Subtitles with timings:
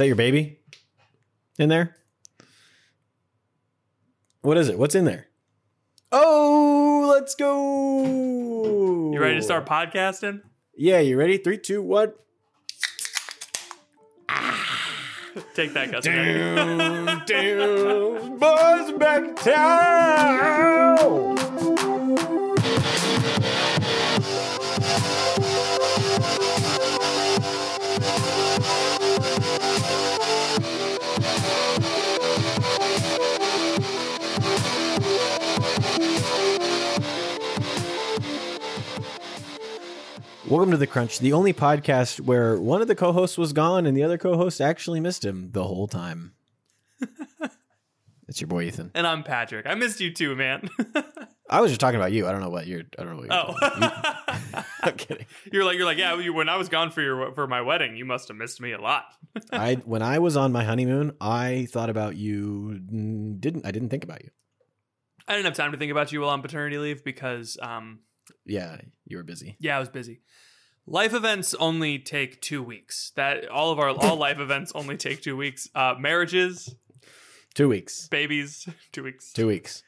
[0.00, 0.58] that your baby
[1.58, 1.96] in there?
[4.40, 4.78] What is it?
[4.78, 5.28] What's in there?
[6.10, 9.12] Oh, let's go.
[9.12, 10.40] You ready to start podcasting?
[10.74, 11.36] Yeah, you ready?
[11.36, 12.14] Three, two, one.
[14.28, 14.66] Ah.
[15.54, 16.04] Take that, Gus.
[16.04, 21.39] Down, down, boys back town.
[40.50, 43.96] Welcome to the Crunch, the only podcast where one of the co-hosts was gone and
[43.96, 46.32] the other co-host actually missed him the whole time.
[48.26, 48.90] it's your boy Ethan.
[48.96, 49.66] And I'm Patrick.
[49.66, 50.68] I missed you too, man.
[51.48, 52.26] I was just talking about you.
[52.26, 52.82] I don't know what you're.
[52.98, 53.54] I don't know what you're.
[53.54, 54.66] oh, talking about.
[54.82, 55.26] I'm kidding.
[55.52, 56.18] you're like you're like yeah.
[56.18, 58.72] You, when I was gone for your for my wedding, you must have missed me
[58.72, 59.04] a lot.
[59.52, 62.80] I when I was on my honeymoon, I thought about you.
[63.38, 63.70] Didn't I?
[63.70, 64.30] Didn't think about you.
[65.28, 68.00] I didn't have time to think about you while on paternity leave because um
[68.50, 69.56] Yeah, you were busy.
[69.60, 70.20] yeah I was busy.
[70.86, 73.12] Life events only take two weeks.
[73.14, 75.68] That all of our all life events only take two weeks.
[75.74, 76.74] Uh, marriages,
[77.54, 78.08] Two weeks.
[78.08, 79.82] babies, two weeks, Two weeks.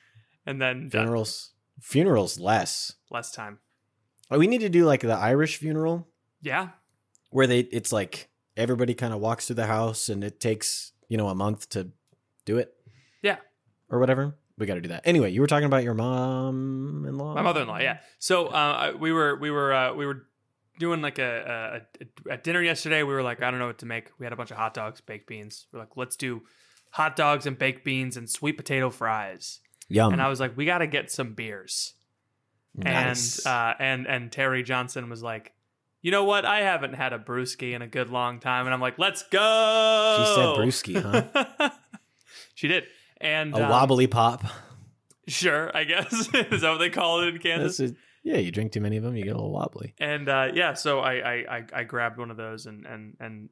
[0.46, 0.90] and then.
[0.90, 1.52] Funerals.
[1.80, 2.94] Funerals less.
[3.10, 3.58] less time.
[4.30, 6.08] Oh, we need to do like the Irish funeral
[6.40, 6.68] Yeah,
[7.30, 7.60] where they.
[7.60, 11.34] It's like everybody kind of walks through the house and it takes you know a
[11.34, 11.90] month to
[12.44, 12.72] do it.
[13.22, 13.38] Yeah.
[13.90, 14.36] Or whatever.
[14.58, 15.02] We got to do that.
[15.04, 17.34] Anyway, you were talking about your mom-in-law.
[17.34, 17.78] my mother-in-law.
[17.78, 17.98] Yeah.
[18.18, 20.26] So uh, we were we were uh, we were
[20.78, 23.02] doing like a, a, a at dinner yesterday.
[23.02, 24.10] We were like, I don't know what to make.
[24.18, 25.66] We had a bunch of hot dogs, baked beans.
[25.72, 26.42] We're like, let's do
[26.90, 29.60] hot dogs and baked beans and sweet potato fries.
[29.88, 30.12] Yum.
[30.12, 31.94] And I was like, we got to get some beers.
[32.74, 33.44] nice.
[33.44, 35.52] And uh, and and Terry Johnson was like,
[36.02, 36.44] you know what?
[36.44, 38.66] I haven't had a brewski in a good long time.
[38.66, 40.16] And I'm like, let's go.
[40.18, 41.70] She said brewski, huh?
[42.54, 42.84] she did.
[43.22, 44.44] And a um, wobbly pop.
[45.28, 47.92] Sure, I guess is that what they call it in Kansas.
[47.92, 49.94] A, yeah, you drink too many of them, you get a little wobbly.
[49.98, 53.48] And uh, yeah, so I, I I I grabbed one of those and and and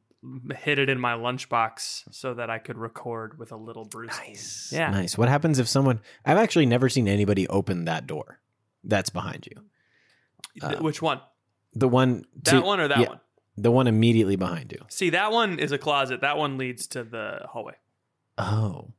[0.55, 4.17] hid it in my lunchbox so that I could record with a little Bruce.
[4.19, 4.71] Nice.
[4.73, 4.91] Yeah.
[4.91, 5.17] Nice.
[5.17, 6.01] What happens if someone?
[6.25, 8.41] I've actually never seen anybody open that door.
[8.85, 9.63] That's behind you.
[10.63, 11.21] Uh, Which one?
[11.75, 12.25] The one.
[12.43, 13.21] That to- one or that yeah, one?
[13.57, 14.85] The one immediately behind you.
[14.89, 16.21] See, that one is a closet.
[16.23, 17.75] That one leads to the hallway.
[18.39, 18.93] Oh.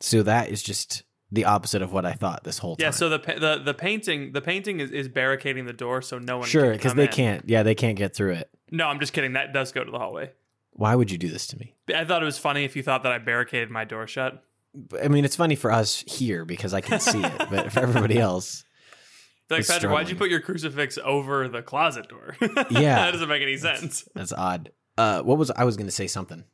[0.00, 1.02] So that is just
[1.32, 2.86] the opposite of what I thought this whole time.
[2.86, 2.90] Yeah.
[2.90, 6.48] So the the the painting the painting is, is barricading the door so no one
[6.48, 7.12] sure, because they in.
[7.12, 7.48] can't.
[7.48, 8.50] Yeah, they can't get through it.
[8.70, 9.34] No, I'm just kidding.
[9.34, 10.30] That does go to the hallway.
[10.72, 11.74] Why would you do this to me?
[11.94, 14.42] I thought it was funny if you thought that I barricaded my door shut.
[15.02, 18.18] I mean, it's funny for us here because I can see it, but for everybody
[18.18, 18.64] else,
[19.50, 22.36] Like Patrick, why'd you put your crucifix over the closet door?
[22.70, 22.94] Yeah.
[22.96, 24.08] that doesn't make any sense.
[24.14, 24.70] That's odd.
[24.96, 26.44] Uh, what was I was going to say something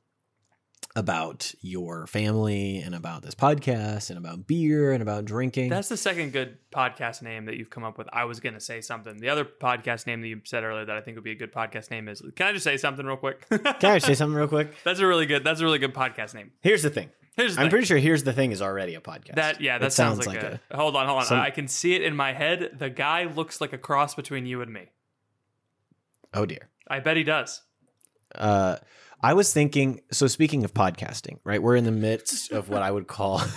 [0.96, 5.68] about your family and about this podcast and about beer and about drinking.
[5.68, 8.08] That's the second good podcast name that you've come up with.
[8.14, 9.18] I was going to say something.
[9.18, 11.52] The other podcast name that you said earlier that I think would be a good
[11.52, 12.22] podcast name is.
[12.34, 13.46] Can I just say something real quick?
[13.50, 14.72] Can I say something real quick?
[14.84, 15.44] That's a really good.
[15.44, 16.52] That's a really good podcast name.
[16.62, 17.10] Here's the thing.
[17.36, 17.70] Here's the I'm thing.
[17.72, 19.34] pretty sure "Here's the Thing" is already a podcast.
[19.34, 21.24] that yeah, that It sounds, like, a, Hold on, hold on.
[21.26, 22.70] some- I can see it in my head.
[22.78, 24.86] The guy looks like a cross between you and me.
[26.32, 26.70] Oh dear.
[26.88, 27.60] I bet he does.
[28.34, 28.76] Uh,
[29.20, 30.00] I was thinking.
[30.12, 31.62] So speaking of podcasting, right?
[31.62, 33.42] We're in the midst of what I would call.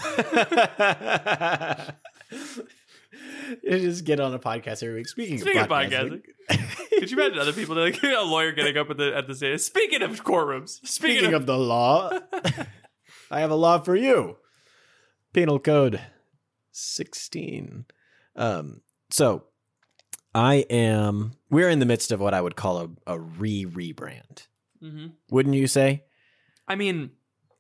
[3.64, 5.08] You just get on a podcast every week.
[5.08, 6.22] Speaking, Speaking of of podcasting,
[7.00, 9.62] Could you imagine other people like a lawyer getting up at the at the stage?
[9.62, 12.12] Speaking of courtrooms, speaking, Speaking of, of the law,
[13.32, 14.38] I have a law for you.
[15.34, 16.00] Penal Code
[16.72, 17.86] 16.
[18.36, 19.46] Um, so
[20.34, 24.48] I am, we're in the midst of what I would call a, a re rebrand.
[24.84, 25.14] Mhm.
[25.30, 26.04] Wouldn't you say?
[26.68, 27.12] I mean,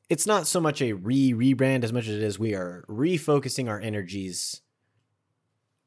[0.09, 3.69] It's not so much a re rebrand as much as it is we are refocusing
[3.69, 4.61] our energies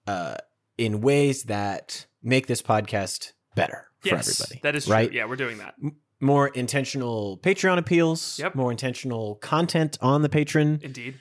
[0.07, 0.37] uh,
[0.79, 4.61] in ways that make this podcast better for everybody.
[4.63, 4.95] that is true.
[4.95, 5.13] right?
[5.13, 5.75] Yeah, we're doing that.
[6.21, 8.39] more intentional Patreon appeals.
[8.39, 8.55] Yep.
[8.55, 10.79] More intentional content on the patron.
[10.83, 11.17] Indeed.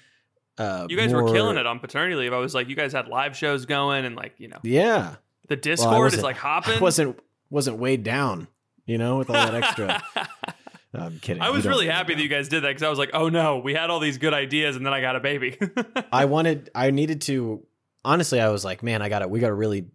[0.57, 2.33] Uh, You guys were killing it on paternity leave.
[2.33, 5.15] I was like, you guys had live shows going, and like, you know, Yeah,
[5.47, 6.75] the Well, Discord is like hopping.
[6.77, 7.19] I wasn't
[7.49, 8.47] wasn't weighed down.
[8.85, 10.01] You know, with all that extra.
[10.93, 11.41] No, I'm kidding.
[11.41, 13.59] I was really happy that you guys did that because I was like, oh no,
[13.59, 15.57] we had all these good ideas, and then I got a baby.
[16.11, 16.69] I wanted.
[16.75, 17.65] I needed to.
[18.03, 19.29] Honestly, I was like, man, I got to.
[19.29, 19.85] We got to really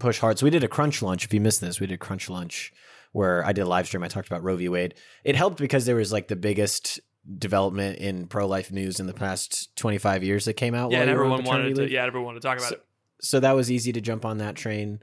[0.00, 0.40] push hard.
[0.40, 1.24] So we did a crunch lunch.
[1.24, 2.72] If you missed this, we did crunch lunch
[3.12, 4.02] where I did a live stream.
[4.02, 4.68] I talked about Roe v.
[4.68, 4.94] Wade.
[5.22, 6.98] It helped because there was like the biggest
[7.38, 10.90] development in pro life news in the past 25 years that came out.
[10.90, 11.88] yeah, and you were on everyone wanted to.
[11.88, 12.84] Yeah, everyone wanted to talk about So- it.
[13.20, 14.98] so that was easy to jump on that train.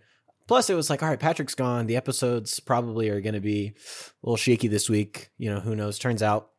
[0.48, 1.88] Plus, it was like, all right, Patrick's gone.
[1.88, 5.30] The episodes probably are going to be a little shaky this week.
[5.38, 6.00] You know, who knows?
[6.00, 6.52] Turns out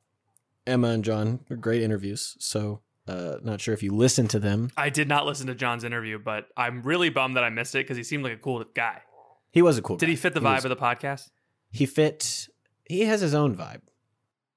[0.66, 2.36] Emma and John are great interviews.
[2.38, 4.70] So, uh, not sure if you listened to them.
[4.76, 7.78] I did not listen to John's interview, but I'm really bummed that I missed it
[7.78, 9.00] because he seemed like a cool guy.
[9.50, 9.96] He was a cool.
[9.96, 10.10] Did guy.
[10.10, 11.30] he fit the vibe was- of the podcast?
[11.70, 12.48] He fit.
[12.88, 13.80] He has his own vibe.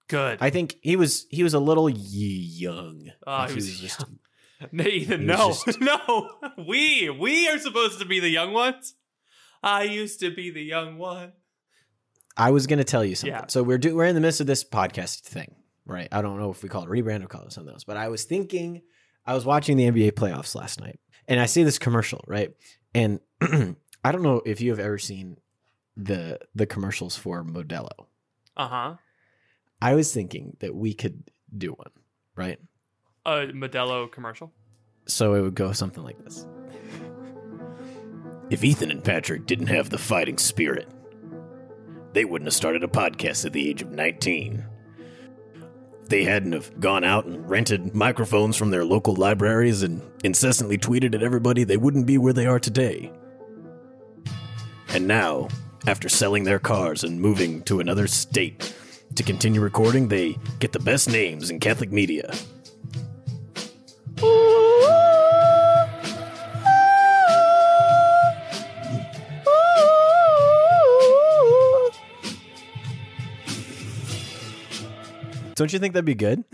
[0.09, 0.39] Good.
[0.41, 1.25] I think he was.
[1.29, 3.09] He was a little young.
[3.25, 4.03] Oh, Like, he was just.
[4.73, 6.29] Nathan, no, just- no.
[6.67, 8.95] We we are supposed to be the young ones.
[9.63, 11.33] I used to be the young one.
[12.37, 13.33] I was going to tell you something.
[13.33, 13.45] Yeah.
[13.47, 15.55] So we're do, we're in the midst of this podcast thing,
[15.85, 16.07] right?
[16.11, 18.07] I don't know if we call it rebrand or call it something else, but I
[18.07, 18.81] was thinking,
[19.25, 22.51] I was watching the NBA playoffs last night, and I see this commercial, right?
[22.95, 25.37] And I don't know if you have ever seen
[25.97, 27.89] the the commercials for Modelo.
[28.55, 28.95] Uh huh.
[29.81, 31.91] I was thinking that we could do one,
[32.35, 32.59] right?
[33.25, 34.51] A Modelo commercial.
[35.07, 36.45] So it would go something like this.
[38.51, 40.85] If Ethan and Patrick didn't have the fighting spirit,
[42.11, 44.65] they wouldn't have started a podcast at the age of 19.
[46.09, 51.15] They hadn't have gone out and rented microphones from their local libraries and incessantly tweeted
[51.15, 53.13] at everybody, they wouldn't be where they are today.
[54.89, 55.47] And now,
[55.87, 58.75] after selling their cars and moving to another state
[59.15, 62.33] to continue recording, they get the best names in Catholic media.
[75.61, 76.43] Don't you think that'd be good?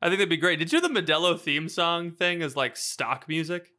[0.00, 0.58] I think that'd be great.
[0.58, 3.72] Did you know the Modelo theme song thing is like stock music?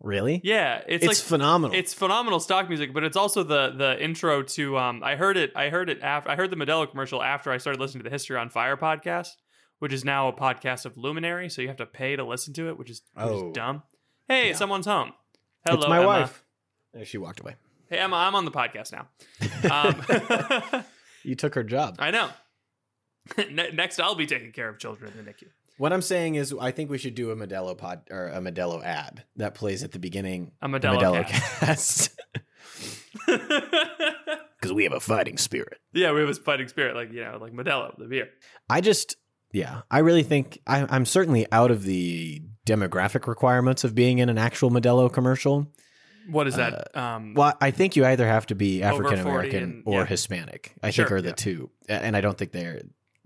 [0.00, 0.40] Really?
[0.42, 1.76] Yeah, it's, It's, like phenomenal.
[1.76, 4.76] it's phenomenal stock music, but it's also the the intro to.
[4.76, 5.52] Um, I heard it.
[5.54, 6.30] I heard it after.
[6.30, 9.28] I heard the Modelo commercial after I started listening to the History on Fire podcast,
[9.78, 11.48] which is now a podcast of Luminary.
[11.48, 13.52] So you have to pay to listen to it, which is, which is Oh.
[13.52, 13.84] dumb.
[14.26, 14.56] Hey, Yeah.
[14.56, 15.12] someone's home.
[15.64, 16.06] Hello, it's my Emma.
[16.08, 16.42] wife.
[17.04, 17.54] She walked away.
[17.88, 19.06] Hey Emma, I'm on the podcast now.
[19.70, 20.84] Um,
[21.22, 21.96] you took her job.
[21.98, 22.30] I know.
[23.72, 25.48] Next, I'll be taking care of children in the NICU.
[25.78, 28.84] What I'm saying is, I think we should do a Modelo pod or a Modelo
[28.84, 30.52] ad that plays at the beginning.
[30.60, 32.20] A of Modelo cast
[33.26, 35.78] because we have a fighting spirit.
[35.92, 38.28] yeah, we have a fighting spirit, like you know, like Modelo, the beer.
[38.68, 39.16] I just,
[39.52, 44.28] yeah, I really think I, I'm certainly out of the demographic requirements of being in
[44.28, 45.72] an actual Modelo commercial.
[46.28, 46.96] What is that?
[46.96, 50.06] um, Well, I think you either have to be African American or yeah.
[50.06, 50.74] Hispanic.
[50.82, 51.34] I Sure, think are the yeah.
[51.34, 52.82] two, and I don't think they're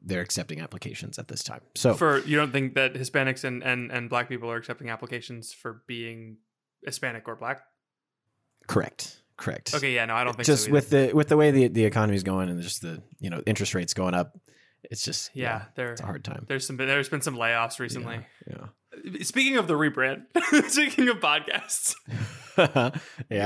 [0.07, 1.63] they're accepting applications at this time.
[1.75, 5.53] So for you don't think that Hispanics and, and and Black people are accepting applications
[5.53, 6.37] for being
[6.85, 7.63] Hispanic or Black?
[8.67, 9.75] correct, correct.
[9.75, 10.71] Okay, yeah, no, I don't think just so.
[10.73, 13.75] with the with the way the the economy's going and just the you know interest
[13.75, 14.39] rates going up,
[14.91, 16.45] it's just yeah, there it's a hard time.
[16.49, 18.21] there's some there's been some layoffs recently.
[18.47, 18.67] Yeah.
[19.23, 20.25] Speaking of the rebrand,
[20.71, 21.95] speaking of podcasts,
[22.57, 22.91] Yeah.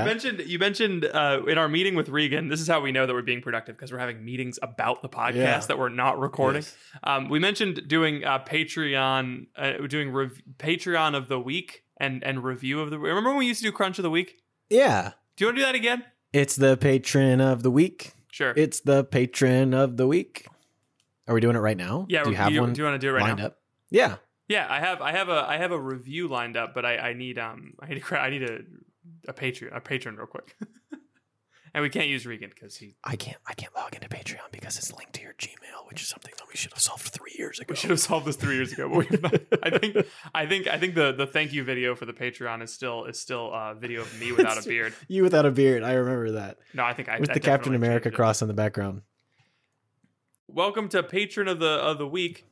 [0.01, 2.47] you mentioned you mentioned uh, in our meeting with Regan.
[2.47, 5.09] This is how we know that we're being productive because we're having meetings about the
[5.09, 5.59] podcast Yeah.
[5.59, 6.61] that we're not recording.
[6.61, 6.75] Yes.
[7.03, 12.43] Um, we mentioned doing uh, Patreon, uh, doing rev- Patreon of the week and and
[12.43, 12.99] review of the.
[12.99, 14.41] Remember when we used to do Crunch of the week?
[14.69, 15.13] Yeah.
[15.35, 16.03] Do you want to do that again?
[16.31, 18.13] It's the patron of the week.
[18.31, 18.53] Sure.
[18.55, 20.45] It's the patron of the week.
[21.27, 22.05] Are we doing it right now?
[22.09, 22.23] yeah.
[22.23, 23.45] Do you have do, one do you want to do it right lined now?
[23.47, 23.57] up?
[23.89, 24.17] Yeah.
[24.49, 25.01] Yeah, I have.
[25.01, 25.45] I have a.
[25.47, 27.75] I have a review lined up, but I, I need um.
[27.79, 28.19] I need a.
[28.19, 28.59] I need a
[29.27, 29.71] a patron.
[29.73, 30.55] A patron real quick.
[31.73, 32.95] and we can't use Regan because he.
[33.03, 36.07] I can't I can't log into Patreon because it's linked to your Gmail, which is
[36.07, 37.67] something that we should have solved three years ago.
[37.69, 39.33] We should have solved this three years ago, but we've not.
[39.63, 39.97] I think.
[40.33, 40.67] I think.
[40.67, 43.75] I think the the thank you video for the Patreon is still is still a
[43.75, 44.95] video of me without a beard.
[45.07, 45.83] you without a beard.
[45.83, 46.57] I remember that.
[46.73, 49.03] No, I think I With I the Captain America cross in the background.
[50.47, 52.45] Welcome to patron of the of the week.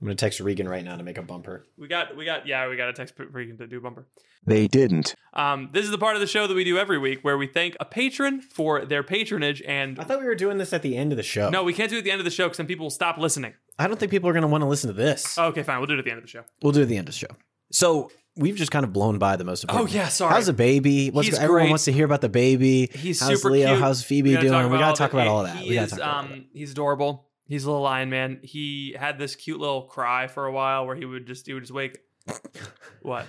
[0.00, 1.64] I'm gonna text Regan right now to make a bumper.
[1.78, 4.06] We got we got yeah we got a text Regan to do bumper.
[4.44, 5.14] They didn't.
[5.32, 7.46] Um, this is the part of the show that we do every week where we
[7.46, 10.96] thank a patron for their patronage and I thought we were doing this at the
[10.96, 11.48] end of the show.
[11.50, 12.90] no, we can't do it at the end of the show because then people will
[12.90, 13.54] stop listening.
[13.78, 15.36] I don't think people are gonna want to listen to this.
[15.38, 15.78] Okay, fine.
[15.78, 16.44] We'll do it at the end of the show.
[16.62, 17.34] We'll do it at the end of the show.
[17.72, 19.90] So we've just kind of blown by the most important.
[19.90, 20.34] Oh, yeah, sorry.
[20.34, 21.10] How's the baby?
[21.10, 21.70] What's He's everyone great.
[21.70, 22.88] wants to hear about the baby?
[22.94, 23.68] He's how's super Leo?
[23.68, 23.80] cute.
[23.80, 24.70] How's Phoebe We gotta doing?
[24.70, 25.56] we gotta talk about all that.
[25.56, 26.44] He we gotta is, talk about um, that.
[26.52, 27.25] he's adorable.
[27.48, 28.40] He's a little lion man.
[28.42, 31.62] He had this cute little cry for a while where he would just he would
[31.62, 31.98] just wake.
[33.02, 33.26] what?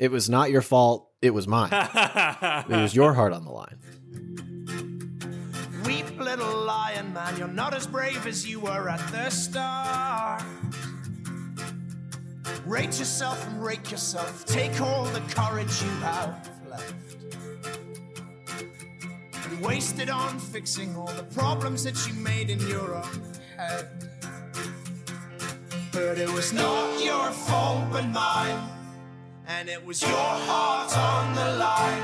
[0.00, 1.10] It was not your fault.
[1.20, 1.70] It was mine.
[1.72, 3.78] it was your heart on the line.
[5.86, 10.42] Weep, little lion man, you're not as brave as you were at the start.
[12.66, 14.44] Rate yourself and rake yourself.
[14.44, 16.94] Take all the courage you have left.
[19.44, 23.31] And waste it on fixing all the problems that you made in your own
[23.68, 23.88] head.
[25.92, 28.68] But it was not your fault but mine.
[29.46, 32.02] And it was your heart on the line.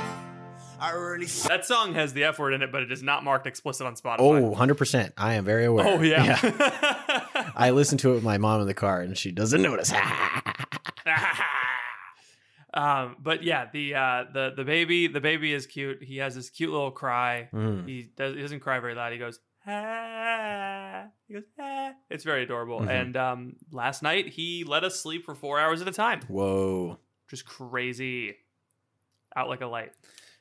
[0.80, 3.24] I really f- That song has the F word in it, but it is not
[3.24, 4.18] marked explicit on Spotify.
[4.20, 5.12] Oh, 100%.
[5.16, 5.86] I am very aware.
[5.88, 6.38] Oh yeah.
[7.56, 9.92] I listened to it with my mom in the car and she doesn't notice.
[12.74, 16.02] um, but yeah, the uh, the the baby the baby is cute.
[16.02, 17.48] He has this cute little cry.
[17.52, 17.88] Mm.
[17.88, 19.12] He does he doesn't cry very loud.
[19.12, 21.06] He goes ah.
[21.26, 21.92] He goes ah.
[22.10, 22.80] It's very adorable.
[22.80, 22.88] Mhm.
[22.90, 26.20] And um, last night he let us sleep for four hours at a time.
[26.28, 26.98] Whoa.
[27.28, 28.36] Just crazy.
[29.36, 29.92] Out like a light.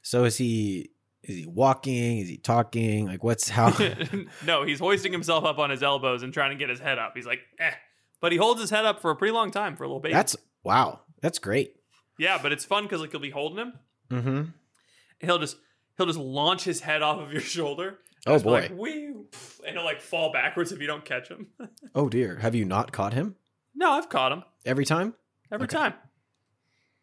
[0.01, 0.91] So is he
[1.23, 2.19] is he walking?
[2.19, 3.05] Is he talking?
[3.07, 3.73] Like what's how
[4.45, 7.13] no, he's hoisting himself up on his elbows and trying to get his head up.
[7.15, 7.71] He's like, eh.
[8.19, 10.13] But he holds his head up for a pretty long time for a little baby.
[10.13, 11.01] That's wow.
[11.21, 11.75] That's great.
[12.17, 13.73] yeah, but it's fun because like you'll be holding him.
[14.09, 14.53] Mhm.
[15.19, 15.57] He'll just
[15.97, 17.99] he'll just launch his head off of your shoulder.
[18.27, 18.61] Oh Just boy.
[18.61, 18.71] Like,
[19.65, 21.47] and he'll like fall backwards if you don't catch him.
[21.95, 22.37] Oh dear.
[22.37, 23.35] Have you not caught him
[23.75, 25.13] no, I've caught him every time?
[25.51, 25.77] every Okay.
[25.77, 25.93] time.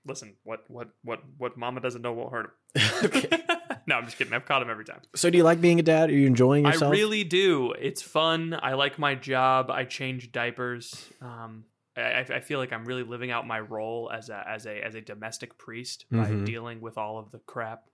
[0.07, 2.83] Listen, what what what what Mama doesn't know won't hurt him.
[3.05, 3.43] okay.
[3.87, 4.35] no, I'm just kidding.
[4.35, 5.01] I've caught him every time.
[5.15, 6.11] So do you like being a dad?
[6.11, 6.91] Are you enjoying yourself?
[6.93, 7.73] I really do.
[7.73, 8.59] It's fun.
[8.61, 9.71] I like my job.
[9.71, 11.09] I change diapers.
[11.23, 11.65] Um,
[11.97, 14.95] I, I feel like I'm really living out my role as a as a as
[14.95, 16.45] a domestic priest by Mhm.
[16.45, 17.85] dealing with all of the crap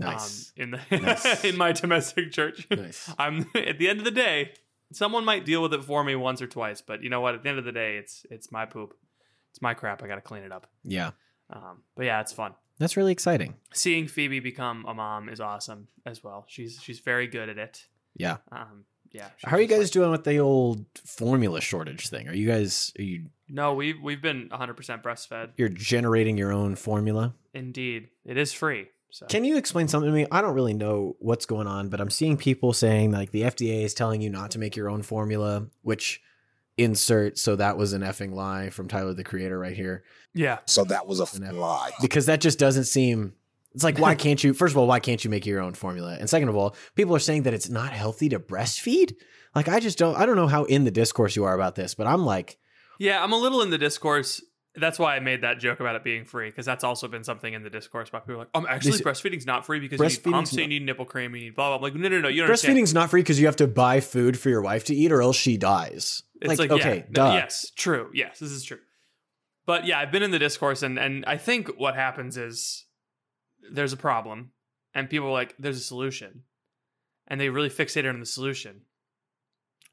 [0.00, 0.52] nice.
[0.58, 1.44] um, in the Nice.
[1.44, 2.66] in my domestic church.
[2.70, 3.12] nice.
[3.18, 4.52] I'm at the end of the day,
[4.92, 7.34] someone might deal with it for me once or twice, but you know what?
[7.34, 8.94] At the end of the day, it's it's my poop.
[9.50, 10.02] It's my crap.
[10.02, 10.66] I got to clean it up.
[10.84, 11.10] Yeah.
[11.50, 12.54] Um, but yeah, it's fun.
[12.78, 13.54] That's really exciting.
[13.74, 16.44] Seeing Phoebe become a mom is awesome as well.
[16.48, 17.86] She's she's very good at it.
[18.16, 18.38] Yeah.
[18.52, 19.26] Um, yeah.
[19.44, 22.28] How are you guys like- doing with the old formula shortage thing?
[22.28, 25.50] Are you guys are you No, we've we've been 100% breastfed.
[25.56, 27.34] you're generating your own formula?
[27.52, 28.86] Indeed, it is free.
[29.10, 30.26] So Can you explain something to me?
[30.30, 33.82] I don't really know what's going on, but I'm seeing people saying like the FDA
[33.84, 36.22] is telling you not to make your own formula, which
[36.76, 40.02] insert so that was an effing lie from Tyler the creator right here.
[40.34, 41.90] yeah, So that was a An f- F- lie.
[42.00, 43.34] Because that just doesn't seem
[43.74, 46.16] it's like why can't you first of all, why can't you make your own formula?
[46.18, 49.14] And second of all, people are saying that it's not healthy to breastfeed.
[49.54, 51.94] Like I just don't I don't know how in the discourse you are about this,
[51.94, 52.58] but I'm like
[52.98, 53.22] yeah.
[53.22, 54.42] I'm a little in the discourse.
[54.76, 57.52] That's why I made that joke about it being free because that's also been something
[57.52, 60.32] in the discourse about people like, um, actually, This- breastfeeding's not free because you need
[60.32, 61.78] pumps, you need nipple cream, you need blah blah.
[61.78, 61.88] blah.
[61.88, 62.76] Like, no, no, no, you don't understand.
[62.76, 65.22] breastfeeding's not free because you have to buy food for your wife to eat or
[65.22, 66.22] else she dies.
[66.40, 67.32] It's like, okay, yeah, duh.
[67.34, 68.10] yes, true.
[68.14, 68.78] Yes, this is true.
[69.66, 72.86] But yeah, I've been in the discourse, and and I think what happens is
[73.72, 74.52] there's a problem,
[74.94, 76.44] and people are like, "There's a solution,"
[77.26, 78.82] and they really fixate on the solution.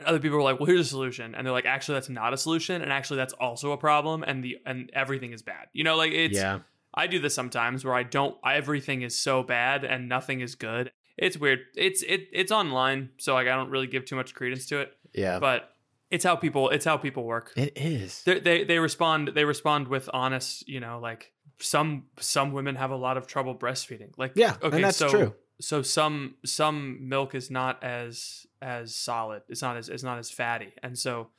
[0.05, 2.37] Other people are like, "Well, here's a solution," and they're like, "Actually, that's not a
[2.37, 5.95] solution, and actually, that's also a problem, and the and everything is bad." You know,
[5.95, 6.35] like it's.
[6.37, 6.59] yeah.
[6.93, 8.35] I do this sometimes where I don't.
[8.43, 10.91] Everything is so bad and nothing is good.
[11.15, 11.59] It's weird.
[11.75, 14.93] It's it it's online, so like I don't really give too much credence to it
[15.13, 15.37] Yeah.
[15.37, 15.75] but
[16.09, 18.23] it's how people it's how people work it is.
[18.23, 22.89] they they they respond they respond with honest you know like some some women have
[22.89, 25.35] a lot of trouble breastfeeding like Yeah, okay and that's so true.
[25.61, 30.29] so some some milk is not as as solid it's not as it's not as
[30.31, 30.73] fatty.
[30.83, 31.29] And so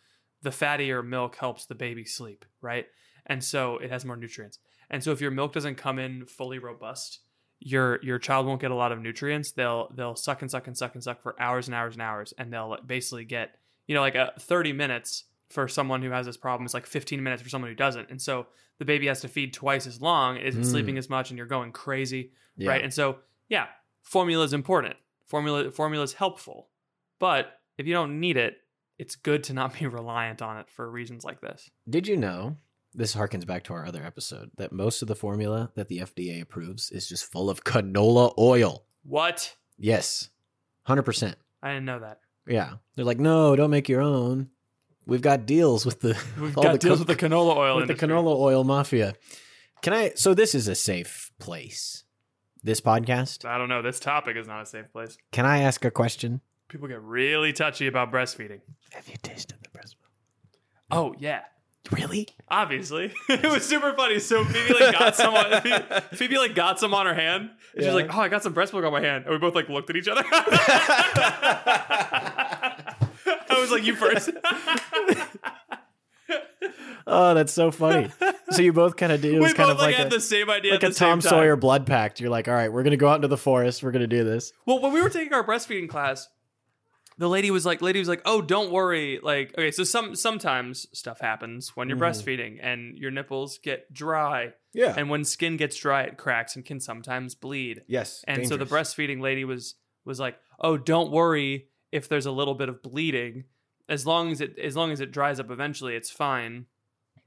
[0.42, 2.86] the fattier milk helps the baby sleep right?
[3.26, 4.58] And so it has more nutrients.
[4.90, 7.20] And so if your milk doesn't come in fully robust
[7.60, 9.50] your your child won't get a lot of nutrients.
[9.50, 12.32] They'll they'll suck and suck and suck and suck for hours and hours and hours
[12.38, 13.56] and they'll basically get
[13.88, 17.22] you know like a 30 minutes for someone who has this problem is like 15
[17.22, 18.10] minutes for someone who doesn't.
[18.10, 18.46] And so
[18.78, 20.36] the baby has to feed twice as long.
[20.36, 20.66] Isn't Mm.
[20.70, 22.70] sleeping as much and you're going crazy Yeah.
[22.70, 22.84] right?
[22.84, 23.66] And so yeah
[24.02, 24.94] formula is important.
[25.26, 26.68] Formula formula is helpful
[27.18, 28.56] but if you don't need it
[28.98, 32.56] it's good to not be reliant on it for reasons like this Did you know?
[32.94, 36.40] This harkens back to our other episode that most of the formula that the FDA
[36.40, 38.84] approves is just full of canola oil.
[39.04, 40.30] what Yes.
[40.88, 41.34] 100%.
[41.62, 42.74] i didn't know that Yeah.
[42.96, 44.48] They're like, "No, don't make your own.
[45.06, 47.88] We've got deals with the we've got the deals co- with the canola oil with
[47.88, 49.14] the canola oil mafia."
[49.82, 52.04] Can I so this is a safe place.
[52.64, 53.44] This podcast?
[53.44, 56.40] i don't know this topic is not a safe place Can I ask a question?
[56.68, 58.60] People get really touchy about breastfeeding
[58.92, 60.10] Have you tasted the breast milk?
[60.90, 61.42] oh yeah
[61.90, 62.28] Really?
[62.50, 64.18] Obviously, it was super funny.
[64.18, 65.84] So Phoebe like got some on Phoebe,
[66.16, 67.44] Phoebe like got some on her hand.
[67.44, 67.84] And Yeah.
[67.84, 69.70] She's like, "Oh, I got some breast milk on my hand." And we both like
[69.70, 70.22] looked at each other.
[70.30, 70.34] I
[73.58, 74.28] was like, "You first.
[77.10, 78.10] Oh, that's so funny.
[78.50, 79.32] so you both kind of did.
[79.34, 80.90] It was we kind both of like, like, had a, the same idea like a
[80.90, 81.22] Tom.
[81.22, 82.20] Sawyer blood pact.
[82.20, 83.82] You're like, all right, we're gonna go out into the forest.
[83.82, 84.52] We're gonna do this.
[84.66, 86.28] Well, when we were taking our breastfeeding class,
[87.18, 89.18] the lady was like, "Lady was like, oh, don't worry.
[89.22, 92.02] Like, okay, so some sometimes stuff happens when you're Mhm.
[92.02, 94.94] breastfeeding and your nipples get dry, Yeah.
[94.96, 98.24] and when skin gets dry, it cracks and can sometimes bleed." yes.
[98.28, 102.54] And so the breastfeeding lady was was like, "Oh, don't worry if there's a little
[102.54, 103.44] bit of bleeding.
[103.88, 106.66] As long as it as long as it dries up eventually, it's fine."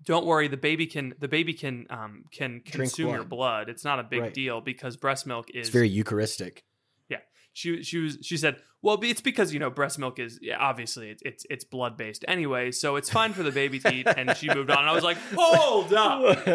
[0.04, 3.66] don't worry the baby can the baby can um can consume your blood.
[3.66, 4.34] blood it's not a big Right.
[4.34, 6.64] deal because breast milk is It's very Eucharistic.
[7.54, 11.10] She she was she said well it's because you know breast milk is yeah, obviously
[11.10, 14.36] it's it's, it's blood based anyway so it's fine for the baby to eat and
[14.38, 16.48] she moved on and i was like hold up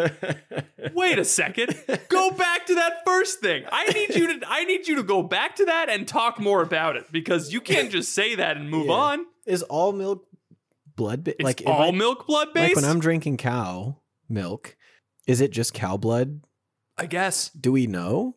[0.93, 1.75] wait a second
[2.09, 5.21] go back to that first thing i need you to i need you to go
[5.21, 8.69] back to that and talk more about it because you can't just say that and
[8.69, 8.93] move Yeah.
[8.93, 10.25] on Is all milk
[10.95, 11.23] blood?
[11.23, 14.75] Ba- like all I- milk blood Like based when I'm drinking cow milk,
[15.27, 16.41] is it just cow blood?
[16.97, 18.35] i guess Do we know?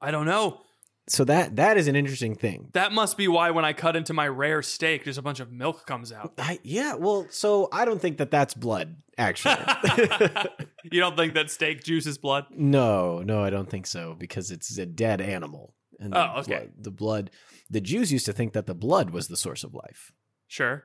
[0.00, 0.60] i don't know
[1.08, 2.68] So that that is an interesting thing.
[2.72, 5.50] that must be why when i cut into my rare steak just a bunch of
[5.50, 8.96] milk comes out I, yeah, well, so I don't think that that's blood.
[9.16, 9.56] Actually,
[10.84, 14.50] you don't think that steak juice is blood no, no, I don't think so because
[14.50, 15.74] it's a dead animal.
[16.00, 16.56] And the Oh, okay.
[16.56, 17.30] blood, the blood,
[17.68, 20.12] the Jews used to think that the blood was the source of life.
[20.46, 20.84] sure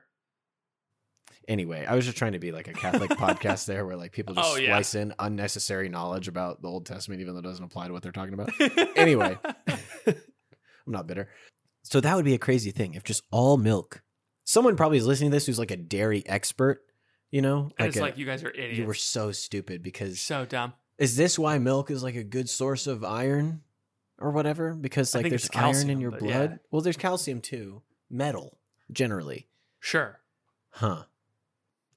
[1.48, 4.34] Anyway, I was just trying to be like a Catholic podcast there, where like people
[4.36, 4.70] just Oh, yeah.
[4.76, 8.02] slice in unnecessary knowledge about the Old Testament, even though it doesn't apply to what
[8.02, 8.50] they're talking about.
[8.96, 9.36] Anyway.
[10.06, 11.28] I'm not bitter.
[11.82, 14.02] So that would be a crazy thing if just all milk.
[14.44, 16.82] Someone probably is listening to this who's like a dairy expert,
[17.30, 17.70] you know?
[17.78, 18.78] And it's a- like you guys are idiots.
[18.78, 20.74] you were so stupid because so dumb.
[20.98, 23.62] is this why milk is like a good source of iron
[24.18, 24.74] or whatever?
[24.74, 26.50] Because I like think there's it's iron in calcium, your but blood.
[26.52, 26.56] yeah.
[26.70, 27.82] Well, there's calcium too.
[28.10, 28.58] Metal,
[28.92, 29.48] generally.
[29.80, 30.20] Sure.
[30.70, 31.04] Huh.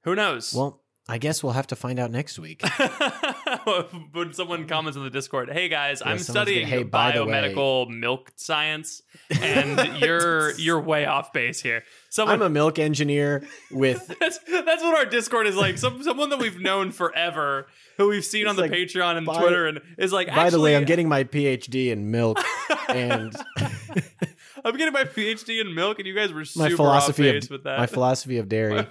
[0.07, 0.53] Who knows?
[0.53, 2.61] Well, I guess we'll have to find out next week.
[4.13, 7.25] when someone comments on the Discord, "Hey guys, Yeah, I'm studying gonna, "Hey, by way."
[7.25, 9.01] biomedical milk science,
[9.41, 14.81] and you're you're way off base here." Someone, I'm a milk engineer with that's that's
[14.81, 15.77] what our Discord is like.
[15.77, 19.41] Some someone that we've known forever, who we've seen on the like, Patreon and by-
[19.41, 20.27] Twitter, and is like.
[20.29, 22.39] By the way, I'm getting my PhD in milk
[22.87, 23.35] and
[24.63, 27.41] I'm getting my PhD in milk, and you guys were my super philosophy off of
[27.41, 27.79] base with that.
[27.79, 28.87] my philosophy of dairy.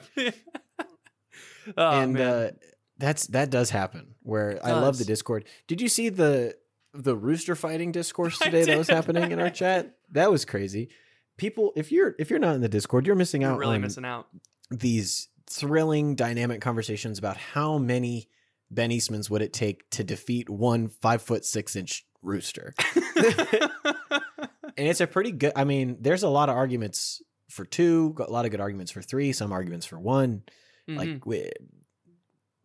[1.76, 2.22] oh, and man.
[2.22, 2.50] uh,
[2.98, 4.14] that's that does happen.
[4.22, 5.04] Where I love the.
[5.04, 5.44] Discord.
[5.66, 6.56] Did you see the
[6.94, 9.96] the rooster fighting discourse today that was happening in our chat?
[10.12, 10.88] That was crazy.
[11.36, 13.82] People, if you're if you're not in the Discord, you're missing You're out really on
[13.82, 14.26] missing out.
[14.70, 18.28] these thrilling, dynamic conversations about how many
[18.70, 22.74] Ben Eastmans would it take to defeat one five foot six inch rooster.
[24.76, 25.52] and it's a pretty good.
[25.54, 29.02] I mean, there's a lot of arguments for two, a lot of good arguments for
[29.02, 30.42] three, some arguments for one.
[30.88, 30.96] Mhm.
[30.96, 31.50] Like, wi-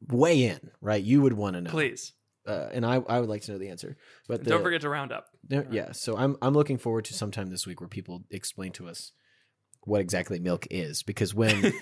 [0.07, 1.03] weigh in, right?
[1.03, 2.13] You would want to know, please
[2.47, 3.97] uh, and I, I would like to know the answer.
[4.27, 5.27] But the, don't forget to round up.
[5.49, 9.11] yeah, so I'm I'm looking forward to sometime this week where people explain to us
[9.83, 11.73] what exactly milk is, because when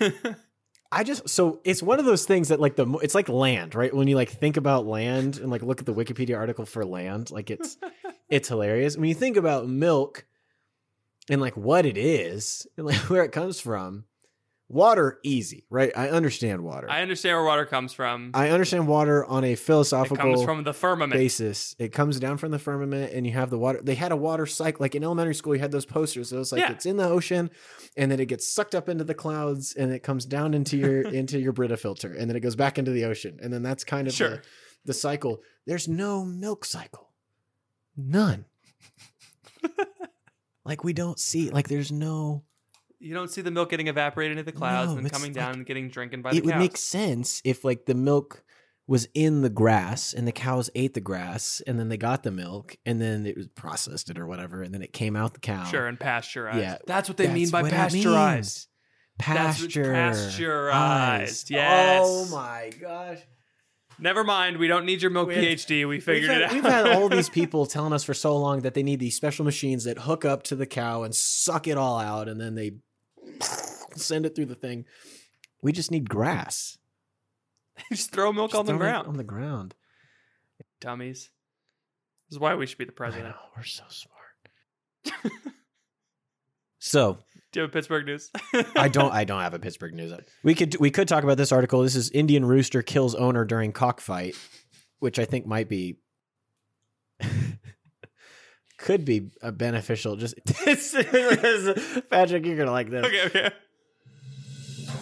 [0.92, 3.94] I just so it's one of those things that like the it's like land, right?
[3.94, 7.30] When you like think about land and like look at the Wikipedia article for land,
[7.30, 7.76] like it's
[8.28, 8.96] it's hilarious.
[8.96, 10.26] When you think about milk
[11.30, 14.04] and like what it is and like where it comes from,
[14.72, 15.90] water easy, right?
[15.96, 16.88] I understand water.
[16.88, 18.30] I understand where water comes from.
[18.34, 21.12] I understand water on a it philosophical comes from the firmament.
[21.18, 21.74] basis.
[21.80, 23.80] It comes down from the firmament, and you have the water.
[23.82, 25.54] They had a water cycle, like in elementary school.
[25.56, 26.32] You had those posters.
[26.32, 26.70] It was like Yeah.
[26.70, 27.50] it's in the ocean,
[27.96, 31.02] and then it gets sucked up into the clouds, and it comes down into your
[31.20, 33.82] into your Brita filter, and then it goes back into the ocean, and then that's
[33.82, 34.28] kind of Sure.
[34.36, 34.42] the,
[34.86, 35.42] the cycle.
[35.66, 37.10] There's no milk cycle,
[37.96, 38.44] none.
[40.64, 41.50] like we don't see.
[41.50, 42.44] Like there's no.
[43.00, 45.56] You don't see the milk getting evaporated into the clouds No, and coming down like-
[45.56, 48.44] and getting drinking by the It would make sense if like the milk
[48.86, 52.30] was in the grass and the cows ate the grass and then they got the
[52.30, 55.40] milk and then it was processed it or whatever and then it came out the
[55.40, 55.64] cow.
[55.64, 56.58] Sure, and pasteurized.
[56.58, 58.66] Yeah, that's what they mean by what pasteurized.
[59.18, 59.92] Pasture.
[59.92, 62.02] pasteurized, oh yes.
[62.04, 63.18] Oh my gosh.
[63.98, 65.86] Never mind, we don't need your milk We- PhD.
[65.86, 66.52] We figured had, it out.
[66.54, 69.44] we've had all these people telling us for so long that they need these special
[69.44, 72.72] machines that hook up to the cow and suck it all out and then they
[73.96, 74.84] send it through the thing.
[75.62, 76.78] We just need grass.
[77.90, 79.08] Just throw milk on Just the throw it ground.
[79.08, 79.74] On the ground.
[80.80, 81.30] Dummies.
[82.28, 83.30] This is why we should be the president.
[83.30, 85.34] know, we're so smart.
[86.78, 87.18] so
[87.52, 88.30] Do you have a Pittsburgh news?
[88.76, 89.12] I don't.
[89.12, 90.12] I don't have a Pittsburgh news.
[90.44, 90.76] We could.
[90.78, 91.82] We could talk about this article.
[91.82, 94.36] This is Indian rooster kills owner during cockfight,
[95.00, 95.96] which I think might be
[98.80, 100.16] could be a beneficial.
[100.16, 100.34] Just
[102.10, 103.04] Patrick, you're gonna like this.
[103.04, 103.50] okay, okay.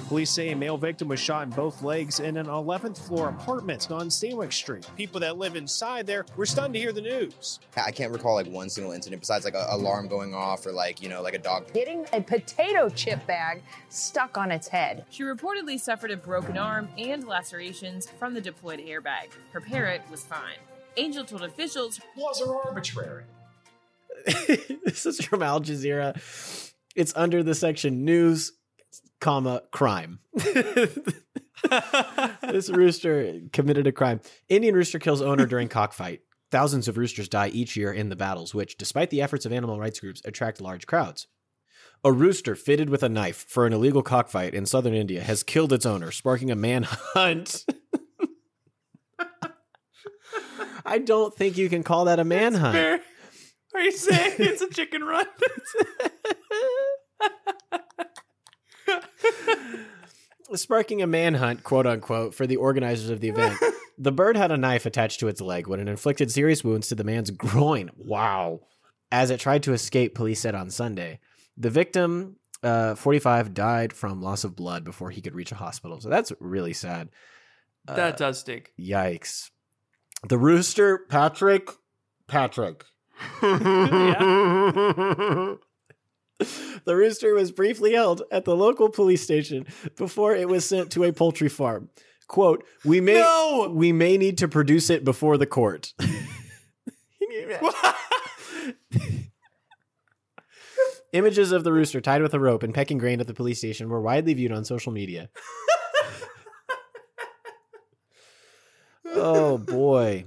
[0.08, 3.90] Police say a male victim was shot in both legs in an 11th floor apartment
[3.90, 4.88] on Stanwix Street.
[4.96, 7.60] People that live inside there were stunned to hear the news.
[7.76, 11.02] I can't recall like one single incident besides like a alarm going off or like
[11.02, 11.70] you know like a dog.
[11.74, 15.04] getting a potato chip bag stuck on its head.
[15.10, 19.28] She reportedly suffered a broken arm and lacerations from the deployed airbag.
[19.52, 20.56] Her parrot was fine.
[20.96, 23.24] Angel told officials Laws are arbitrary.
[24.84, 26.72] this is from Al Jazeera.
[26.94, 28.52] It's under the section news,
[29.20, 30.20] comma crime.
[30.34, 30.98] this
[32.70, 34.20] rooster committed a crime.
[34.48, 36.22] Indian rooster kills owner during cockfight.
[36.50, 39.78] Thousands of roosters die each year in the battles, which, despite the efforts of animal
[39.78, 41.26] rights groups, attract large crowds.
[42.04, 45.72] A rooster fitted with a knife for an illegal cockfight in southern India has killed
[45.72, 47.66] its owner, sparking a manhunt.
[50.86, 53.02] I don't think you can call that a manhunt.
[53.78, 55.24] Are you saying it's a chicken run?
[60.56, 63.56] sparking a manhunt, quote unquote, for the organizers of the event.
[63.98, 66.96] the bird had a knife attached to its leg when it inflicted serious wounds to
[66.96, 67.92] the man's groin.
[67.96, 68.62] Wow.
[69.12, 71.20] As it tried to escape, police said on Sunday.
[71.56, 76.00] The victim, uh, 45, died from loss of blood before he could reach a hospital.
[76.00, 77.10] So that's really sad.
[77.86, 78.72] that does stink.
[78.76, 79.50] Yikes.
[80.28, 81.70] The rooster, Patrick.
[82.26, 82.82] Patrick.
[86.85, 91.02] The rooster was briefly held at the local police station before it was sent to
[91.04, 91.90] a poultry farm.
[92.28, 93.72] Quote, we may No!
[93.74, 95.94] we may need to produce it before the court.
[101.12, 103.88] Images of the rooster tied with a rope and pecking grain at the police station
[103.88, 105.31] were widely viewed on social media.
[109.07, 110.24] oh boy.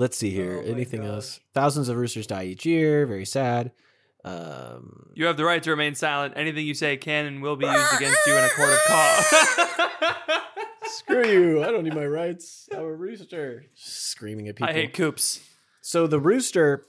[0.00, 0.62] Let's see here.
[0.66, 1.40] Anything else?
[1.52, 3.04] Thousands of roosters die each year.
[3.06, 3.72] Very sad.
[4.24, 6.32] Um, You have the right to remain silent.
[6.38, 9.20] Anything you say can and will be used against you in a court of law.
[10.86, 11.62] screw you!
[11.62, 12.66] I don't need my rights.
[12.72, 13.66] I'm a rooster.
[13.74, 14.70] Screaming at people.
[14.70, 15.40] I hate coops.
[15.82, 16.86] So the rooster,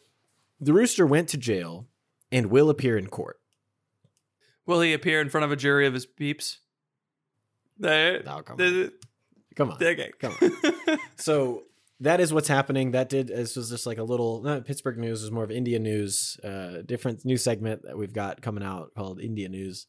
[0.62, 1.88] the rooster went to jail
[2.32, 3.42] and will appear in court.
[4.66, 6.60] Will he appear in front of a jury of his peeps?
[7.78, 8.94] The- No, come the-
[9.58, 9.76] Come on.
[9.84, 10.12] Okay.
[10.18, 10.98] Come on.
[11.18, 11.64] so
[12.02, 12.92] that is what's happening.
[12.92, 15.22] That did this was just like a little not Pittsburgh news.
[15.22, 16.38] Was more of India news.
[16.44, 19.88] Uh, different news segment that we've got coming out called India News.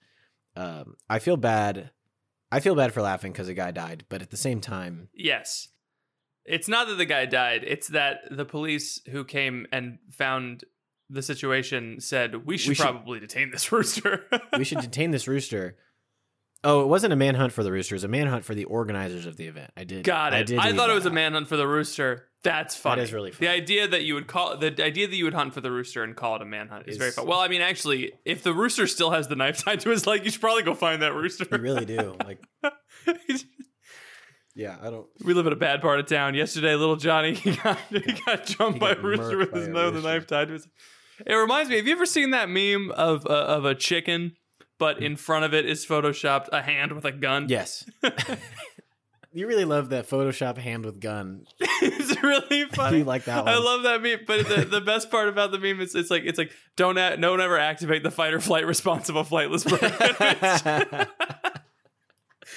[0.57, 1.91] Um, I feel bad.
[2.51, 5.69] I feel bad for laughing because a guy died, but at the same time, Yes.
[6.45, 10.65] It's not that the guy died, it's that the police who came and found
[11.09, 14.25] the situation said, we should, should- probably detain this rooster.
[14.59, 15.77] we should detain this rooster.
[16.65, 17.95] Oh, it wasn't a manhunt for the rooster.
[17.95, 19.73] It was a manhunt for the organizers of the event.
[19.77, 20.05] I did.
[20.05, 20.47] Got it.
[20.47, 22.29] did I, thought it that was a manhunt for the rooster.
[22.45, 23.03] That's funny.
[23.03, 25.61] is really The idea that you would call the idea that you would hunt for
[25.61, 27.27] the rooster and call it a manhunt is, very Is- fun.
[27.27, 30.25] Well, I mean, actually, if the rooster still has the knife tied to his leg,
[30.25, 31.47] you should probably go find that rooster.
[31.51, 32.17] You really do.
[32.25, 32.41] Like,
[34.55, 35.07] yeah, I don't.
[35.25, 36.35] we live in a bad part of town.
[36.35, 39.95] Yesterday, little Johnny he got, he got jumped He by a rooster with his nose,
[39.95, 40.69] the knife tied to his.
[41.25, 41.77] It reminds me.
[41.77, 44.33] Have you ever seen that meme of uh, of a chicken,
[44.83, 45.05] but hmm.
[45.05, 47.47] in front of it is photoshopped a hand with a gun?
[47.49, 47.89] Yes.
[49.33, 51.47] you really love that Photoshop hand with gun.
[51.61, 52.99] it's really funny.
[52.99, 53.55] You like that one.
[53.55, 54.23] I love that meme.
[54.27, 57.17] But the, the best part about the meme is it's like it's like don't a-
[57.17, 61.09] no one ever activate the fight or flight response of a flightless bird.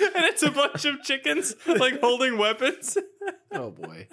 [0.01, 2.97] and it's a bunch of chickens like holding weapons.
[3.51, 4.07] oh boy.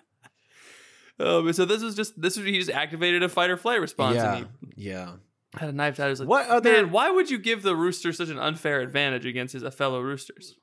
[1.18, 3.81] Oh, but so this is just this was he just activated a fight or flight
[3.81, 4.37] response Yeah.
[4.37, 5.12] and Yeah.
[5.57, 6.07] Had a knife tied.
[6.07, 6.91] I was like, What other- man?
[6.91, 10.57] Why would you give the rooster such an unfair advantage against his fellow roosters?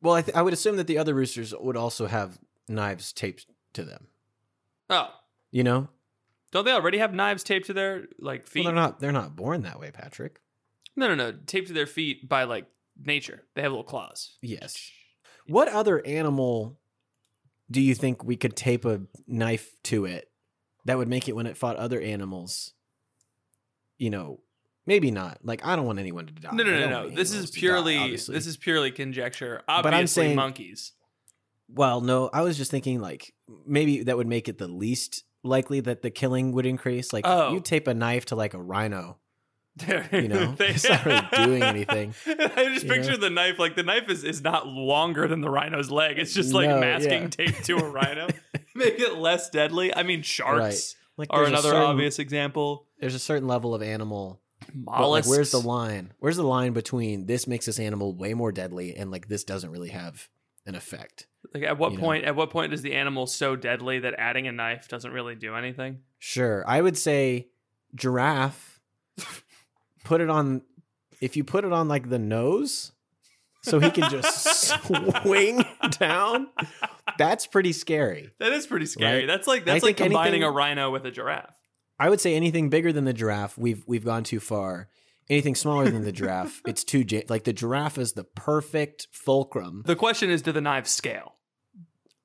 [0.00, 3.46] Well, I, th- I would assume that the other roosters would also have knives taped
[3.74, 4.08] to them.
[4.90, 5.08] Oh,
[5.52, 5.88] You know,
[6.50, 8.64] don't they already have knives taped to their like feet?
[8.64, 9.00] well, they're not.
[9.00, 10.40] They're not born that way, Patrick.
[10.96, 11.32] No, no, no.
[11.46, 12.66] Taped to their feet by like
[13.02, 13.42] nature.
[13.54, 14.36] They have little claws.
[14.42, 14.90] Yes.
[15.46, 16.78] What other animal
[17.70, 20.28] do you think we could tape a knife to it
[20.84, 22.74] that would make it when it fought other animals?
[23.98, 24.40] You know,
[24.86, 25.38] maybe not.
[25.42, 26.50] Like I don't want anyone to die.
[26.52, 27.08] No, no, no, no.
[27.10, 29.62] This is to die, purely this is purely conjecture.
[29.66, 30.92] but I'm Obviously, saying- monkeys.
[31.68, 33.32] Well, no, I was just thinking like
[33.66, 37.12] maybe that would make it the least likely that the killing would increase.
[37.12, 37.52] Like Oh.
[37.54, 39.18] you tape a knife to like a rhino.
[40.12, 43.16] you know, they, it's not really doing anything, I just picture know?
[43.16, 46.18] the knife like the knife is, is not longer than the rhino's leg.
[46.18, 47.28] It's just like No, masking yeah.
[47.28, 48.28] tape to a rhino,
[48.74, 49.94] make it less deadly.
[49.94, 52.86] I mean, sharks Like are another certain- obvious example.
[53.02, 54.40] There's a certain level of animal
[54.72, 56.12] But like, where's the line?
[56.20, 59.70] Where's the line between this makes this animal way more deadly and like this doesn't
[59.70, 60.28] really have
[60.66, 61.26] an effect?
[61.52, 62.04] Like at what you know?
[62.04, 62.24] point?
[62.26, 65.56] At what point is the animal so deadly that adding a knife doesn't really do
[65.56, 65.98] anything?
[66.20, 67.48] Sure, I would say
[67.96, 68.80] giraffe.
[70.04, 70.62] put it on.
[71.20, 72.92] If you put it on like the nose,
[73.62, 74.46] so he can just
[75.22, 75.64] swing
[75.98, 76.50] down.
[77.18, 78.30] That's pretty scary.
[78.38, 79.22] That is pretty scary.
[79.22, 79.26] Right?
[79.26, 81.56] That's like that's like combining anything- a rhino with a giraffe.
[82.02, 84.88] I would say anything bigger than the giraffe, we've we've gone too far.
[85.30, 89.82] Anything smaller than the giraffe, it's too ja- like the giraffe is the perfect fulcrum.
[89.86, 91.34] The question is, do the knives scale?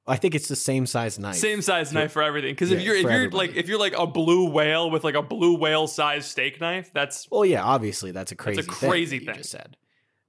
[0.10, 1.36] I think it's the same size knife.
[1.36, 2.52] Same size knife for everything.
[2.54, 3.48] Because if Yeah, you're if for you're everybody.
[3.50, 6.92] like if you're like a blue whale with like a blue whale sized steak knife,
[6.94, 9.38] that's Well, yeah, obviously that's a crazy, crazy thing, that thing.
[9.38, 9.78] you just said.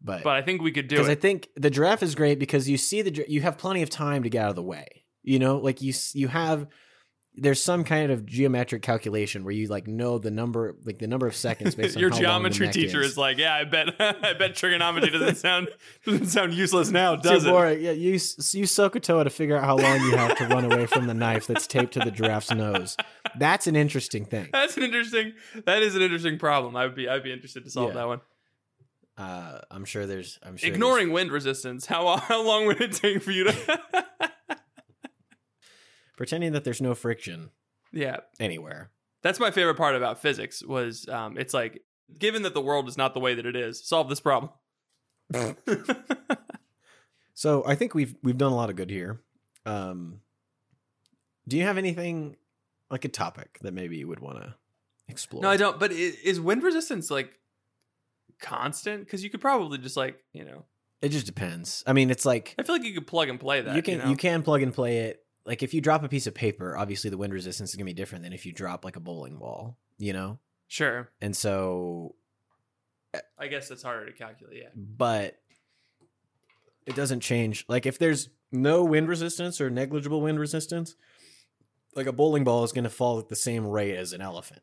[0.02, 1.20] but but I think we could do because I it.
[1.20, 4.28] think the giraffe is great because you see the you have plenty of time to
[4.28, 5.04] get out of the way.
[5.22, 6.66] You know, like you s- you have
[7.40, 11.26] there's some kind of geometric calculation where you like know the number like the number
[11.26, 13.12] of seconds based on Your how long the geometry teacher is.
[13.12, 13.18] is.
[13.18, 15.68] like, yeah, I bet, I bet trigonometry doesn't sound
[16.04, 17.48] doesn't sound useless now, Too does it?
[17.50, 17.80] boring.
[17.82, 20.86] Yeah, you s- use SOHCAHTOA to figure out how long you have to run away
[20.86, 22.96] from the knife that's taped to the giraffe's nose.
[23.38, 24.48] That's an interesting thing.
[24.52, 25.32] That's an interesting.
[25.66, 26.76] That is an interesting problem.
[26.76, 27.94] I would be, I'd be interested to solve Yeah.
[27.94, 28.20] that one.
[29.16, 30.38] Uh, I'm sure there's.
[30.42, 33.80] I'm sure there's- Ignoring wind resistance, how how long would it take for you to?
[36.18, 37.48] pretending that there's no friction
[37.90, 38.90] yeah, anywhere.
[39.22, 40.62] that's my favorite part about physics.
[40.62, 41.82] Was um, it's like
[42.18, 44.52] given that the world is not the way that it is, solve this problem.
[47.38, 49.20] So I think we've we've done a lot of good here.
[49.64, 50.22] Um,
[51.46, 52.34] do you have anything
[52.90, 54.56] like a topic that maybe you would want to
[55.06, 55.44] explore?
[55.44, 55.78] no, I don't.
[55.78, 57.30] But is wind resistance like
[58.40, 59.04] constant?
[59.04, 60.64] Because you could probably just like you know,
[61.00, 61.84] It just depends.
[61.86, 63.76] I mean, it's like I feel like you could plug and play that.
[63.76, 64.08] you can know?
[64.08, 65.24] you can plug and play it.
[65.48, 67.94] Like if you drop a piece of paper, obviously the wind resistance is gonna be
[67.94, 69.78] different than if you drop like a bowling ball.
[69.96, 71.10] You know, sure.
[71.20, 72.14] and so
[73.14, 74.58] eh, I guess it's harder to calculate.
[74.62, 74.68] Yeah.
[74.76, 75.40] but
[76.86, 77.64] it doesn't change.
[77.68, 80.94] Like if there's no wind resistance or negligible wind resistance,
[81.94, 84.62] like a bowling ball is going to fall at the same rate as an elephant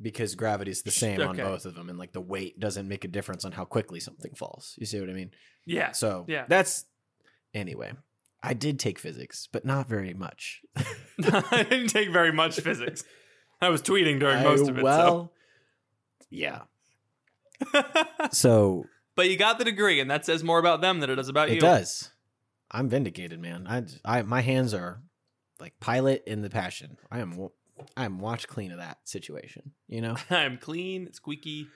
[0.00, 3.08] because gravity's the same on both of them and like the weight doesn't make a
[3.08, 4.74] difference on how quickly something falls.
[4.78, 5.30] You see what I mean?
[5.64, 5.92] Yeah.
[5.92, 6.44] So, Yeah.
[6.48, 6.84] That's
[7.54, 7.92] anyway.
[8.42, 10.62] I did take physics, but not very much.
[10.76, 13.04] I didn't take very much physics.
[13.60, 14.82] I was tweeting during I- most of it.
[14.82, 15.32] well,
[16.30, 16.62] yeah.
[17.72, 17.82] so.
[18.32, 21.28] So, but you got the degree, and that says more about them than it does
[21.28, 21.58] about It you.
[21.58, 22.10] It does.
[22.70, 23.66] I'm vindicated, man.
[23.68, 23.84] I,
[24.18, 25.02] I, my hands are
[25.60, 26.96] like Pilate in the passion.
[27.10, 27.48] I am,
[27.96, 29.72] I am watch clean of that situation.
[29.86, 30.16] You know.
[30.30, 31.68] I'm clean, squeaky.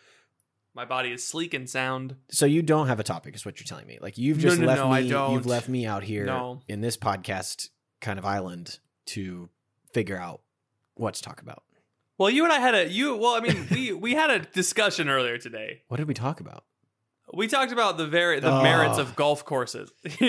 [0.77, 2.17] My body is sleek and sound.
[2.31, 3.99] so you don't have a topic, is what you're telling me.
[4.01, 4.95] Like you've just No, no, left no, me.
[4.95, 5.33] I don't.
[5.33, 6.61] You've left me out here No.
[6.69, 7.71] in this podcast
[8.03, 9.49] kind of island to
[9.95, 10.43] figure out
[10.97, 11.63] what to talk about.
[12.19, 13.17] Well, you and I had a you.
[13.17, 15.83] Well, I mean, we we had a discussion earlier today.
[15.89, 16.65] What did we talk about?
[17.35, 19.91] We talked about the very the merits of golf courses.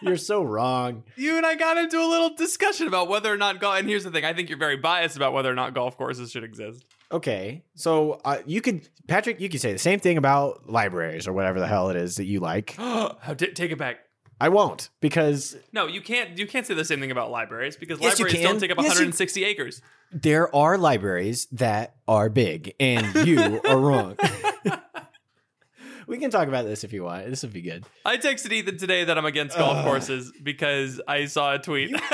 [0.00, 1.02] You're so wrong.
[1.16, 3.78] you and I got into a little discussion about whether or not golf.
[3.78, 6.30] And here's the thing: I think you're very biased about whether or not golf courses
[6.30, 6.84] should exist.
[7.10, 11.32] Okay, so uh, you could, Patrick, you could say the same thing about libraries or
[11.32, 12.76] whatever the hell it is that you like.
[13.36, 13.98] Take it back.
[14.40, 16.36] I won't because No, you can't.
[16.38, 18.84] You can't say the same thing about libraries because Yes, libraries don't take up Yes,
[18.86, 19.82] you- 160 acres.
[20.12, 24.16] there are libraries that are big, and you are wrong.
[26.06, 27.28] we can talk about this if you want.
[27.28, 27.84] This would be good.
[28.04, 31.90] I texted Ethan today that I'm against golf courses because I saw a tweet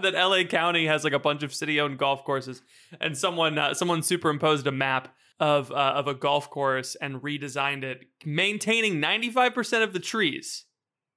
[0.00, 2.62] that LA County has like a bunch of city-owned golf courses,
[3.00, 7.82] and someone uh, someone superimposed a map of uh, of a golf course and redesigned
[7.84, 10.64] it, maintaining 95% of the trees.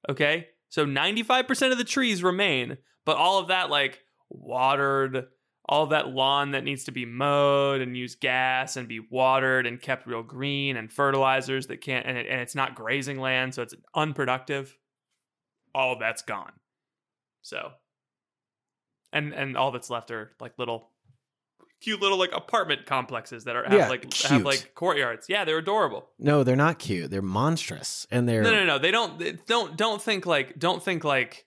[0.09, 5.27] Okay, so 95% of the trees remain, but all of that like watered.
[5.67, 9.81] All that lawn that needs to be mowed and use gas and be watered and
[9.81, 13.63] kept real green and fertilizers that can't and, it, and it's not grazing land, so
[13.63, 14.77] it's unproductive.
[15.73, 16.51] All of that's gone.
[17.41, 17.71] So,
[19.11, 20.89] and and all that's left are like little,
[21.81, 25.25] cute little like apartment complexes that are have Yeah, like have like courtyards.
[25.27, 26.09] Yeah, they're adorable.
[26.19, 27.09] No, they're not cute.
[27.09, 28.77] They're monstrous, and they're No, no, no.
[28.77, 29.17] They don't.
[29.17, 31.45] They don't don't think like don't think like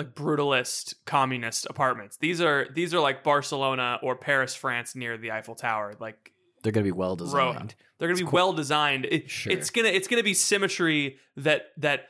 [0.00, 2.16] like brutalist communist apartments.
[2.16, 5.94] These are these are like Barcelona or Paris, France, near the Eiffel Tower.
[6.00, 6.32] Like
[6.62, 7.52] they're gonna be well Row.
[7.52, 7.74] designed.
[7.98, 9.06] they're gonna be well designed.
[9.06, 9.52] It- Sure.
[9.52, 12.08] It's gonna it's gonna be symmetry that that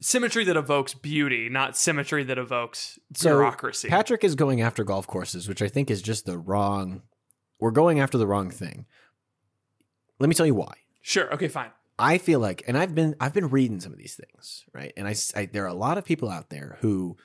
[0.00, 3.88] symmetry that evokes beauty, not symmetry that evokes So bureaucracy.
[3.88, 7.02] Patrick is going after golf courses, which I think is just the wrong.
[7.58, 8.86] We're going after the wrong thing.
[10.18, 10.74] Let me tell you why.
[11.02, 11.32] sure.
[11.34, 11.48] Okay.
[11.48, 11.70] Fine.
[12.00, 14.92] I feel like, and I've been I've been reading some of these things, right?
[14.96, 17.16] And I there are a lot of people out there who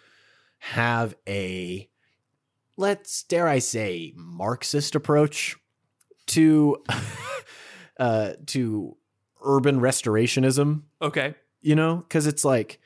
[0.59, 1.89] have a
[2.77, 5.55] let's dare I say Marxist approach
[6.27, 6.83] to
[7.99, 8.97] uh to
[9.43, 11.35] urban restorationism Okay.
[11.61, 12.79] you know because it's like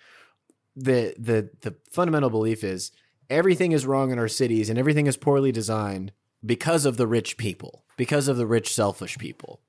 [0.76, 2.92] the the the fundamental belief is
[3.30, 6.12] everything is wrong in our cities and everything is poorly designed
[6.46, 9.62] because of the rich people because of the rich selfish people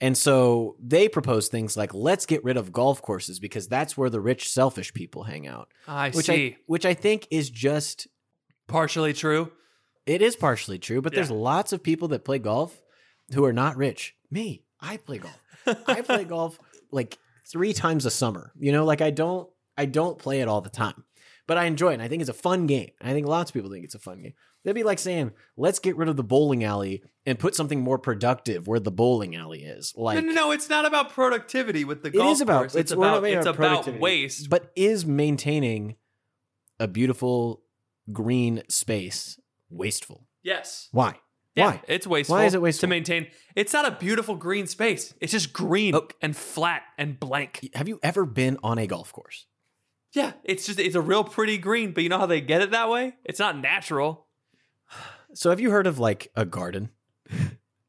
[0.00, 4.10] and so they propose things like let's get rid of golf courses because that's where
[4.10, 6.46] the rich selfish people hang out I which see.
[6.46, 8.06] i which i think is just
[8.66, 9.52] Partially true.
[10.06, 12.80] it is partially true but there's lots of people that play golf
[13.32, 15.38] who are not rich me i play golf
[15.86, 16.58] I play golf
[16.90, 18.52] like three times a summer.
[18.58, 21.04] You know, like I don't I don't play it all the time.
[21.46, 21.94] But I enjoy it.
[21.94, 22.90] And I think it's a fun game.
[23.00, 24.32] I think lots of people think it's a fun game.
[24.64, 27.98] That'd be like saying, let's get rid of the bowling alley and put something more
[27.98, 29.92] productive where the bowling alley is.
[29.96, 32.74] Like, no, no, no, it's not about productivity with the It golf is about- course.
[32.74, 34.48] It's, it's- about it's about about waste.
[34.48, 35.96] but is maintaining
[36.80, 37.62] a beautiful
[38.12, 39.38] green space
[39.70, 40.26] wasteful?
[40.42, 40.88] yes.
[40.92, 41.18] Why?
[41.56, 41.82] Yeah, Why?
[41.86, 42.34] It's wasteful.
[42.36, 42.88] Why is it wasteful?
[42.88, 43.28] to maintain?
[43.54, 45.14] It's not a beautiful green space.
[45.20, 46.08] It's just green Oh.
[46.20, 47.68] and flat and blank.
[47.74, 49.46] Have you ever been on a golf course?
[50.14, 51.92] Yeah, it's just it's a real pretty green.
[51.92, 53.16] But you know how they get it that way?
[53.24, 54.26] It's not natural.
[55.36, 56.90] So have you heard of like a garden?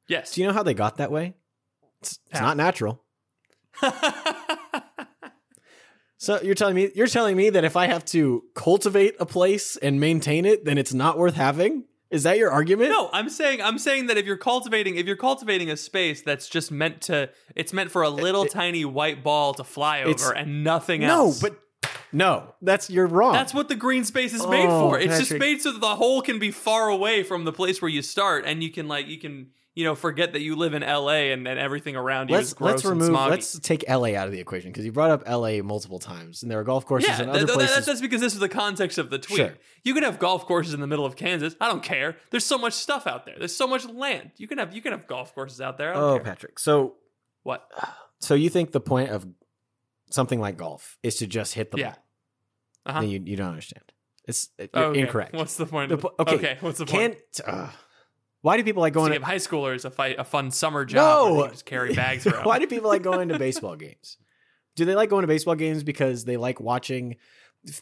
[0.08, 0.34] Yes.
[0.34, 1.34] Do you know how they got that way?
[2.00, 3.04] It's, it's not natural.
[6.18, 9.78] So you're telling me you're telling me that if I have to cultivate a place
[9.78, 11.84] and maintain it, then it's not worth having?
[12.10, 12.90] Is that your argument?
[12.90, 16.48] No, I'm saying I'm saying that if you're cultivating if you're cultivating a space that's
[16.48, 20.64] just meant to it's meant for a little tiny white ball to fly over and
[20.64, 21.44] nothing no, else.
[21.44, 21.60] No, but
[22.12, 23.34] no, that's you're wrong.
[23.34, 25.00] that's what the green space is made Oh, for.
[25.00, 27.90] It's just made so that the hole can be far away from the place where
[27.90, 30.82] you start and you can like you can you know forget that you live in
[30.82, 33.30] LA and, and everything around you let's gross let's remove and smoggy.
[33.30, 36.50] let's take LA out of the equation because you brought up LA multiple times and
[36.52, 37.86] there are golf courses yeah, and other th- places.
[37.86, 39.38] that's because this is the context of the tweet.
[39.38, 39.54] Sure.
[39.84, 41.56] You can have golf courses in the middle of Kansas.
[41.60, 42.16] I don't care.
[42.32, 43.36] There's so much stuff out there.
[43.38, 44.32] There's so much land.
[44.38, 45.94] You can have you can have golf courses out there.
[45.94, 46.24] Oh, care.
[46.24, 46.58] Patrick.
[46.60, 46.96] So
[47.44, 47.70] What?
[48.22, 49.28] so you think the point of
[50.10, 51.90] something like golf is to just hit the Yeah.
[51.92, 52.00] ball?
[52.88, 53.02] Uh-huh.
[53.02, 53.84] Then you you don't understand.
[54.28, 55.00] It's Oh, okay.
[55.02, 55.34] incorrect.
[55.34, 55.90] What's the point?
[55.90, 57.18] The of po- okay, What's the point?
[57.38, 57.48] Can't.
[57.48, 57.70] Uh,
[58.42, 61.34] why do people like going to high schoolers a fight, a fun summer job.
[61.34, 61.48] No!
[61.48, 62.46] just carry bags around.
[62.46, 64.18] Why do people like going to baseball games?
[64.76, 67.16] Do they like going to baseball games because they like watching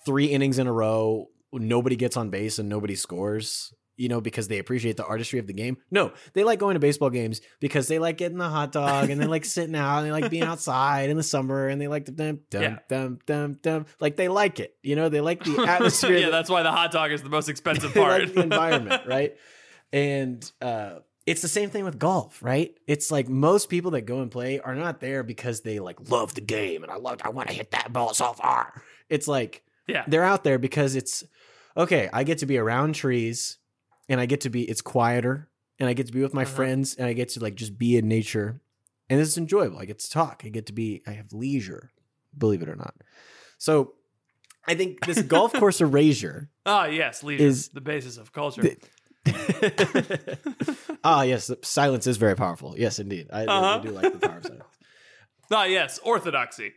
[0.05, 3.73] three innings in a row, nobody gets on base and nobody scores?
[3.95, 5.77] You know, because they appreciate the artistry of the game.
[5.91, 9.21] No, they like going to baseball games because they like getting the hot dog and
[9.21, 12.06] they like sitting out and they like being outside in the summer and they like
[12.06, 12.79] the dum dum Yeah.
[12.89, 13.86] dum dum dum.
[13.99, 14.75] Like they like it.
[14.82, 16.17] You know, they like the atmosphere.
[16.17, 18.21] yeah, that- that's why the hot dog is the most expensive part.
[18.23, 19.36] like the environment, right?
[19.91, 22.73] And uh, it's the same thing with golf, right?
[22.88, 26.34] It's like most people that go and play are not there because they like love
[26.34, 28.82] the game and I love I want to hit that ball so far.
[29.10, 31.23] It's like yeah, they're out there because it's
[31.77, 32.10] okay.
[32.12, 33.58] I get to be around trees
[34.09, 36.53] and I get to be it's quieter and I get to be with my Uh-huh.
[36.55, 38.61] friends and I get to like just be in nature
[39.09, 39.79] and it's enjoyable.
[39.79, 40.43] I get to talk.
[40.45, 41.91] I get to be I have leisure,
[42.37, 42.93] believe it or not.
[43.57, 43.93] So
[44.67, 48.63] I think this golf course erasure Ah, yes, leisure Is- the basis of culture.
[51.03, 52.75] ah, yes, silence is very powerful.
[52.77, 53.27] Yes, indeed.
[53.31, 53.79] I, I Uh-huh.
[53.79, 54.63] do like the power of silence.
[55.51, 56.73] ah, yes, orthodoxy.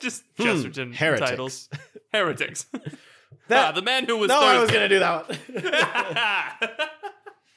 [0.00, 1.30] just Chesterton Hmm, heretics.
[1.30, 1.68] titles.
[2.12, 2.66] Heretics.
[3.48, 5.28] That- ah, the man who was no, I was going to do that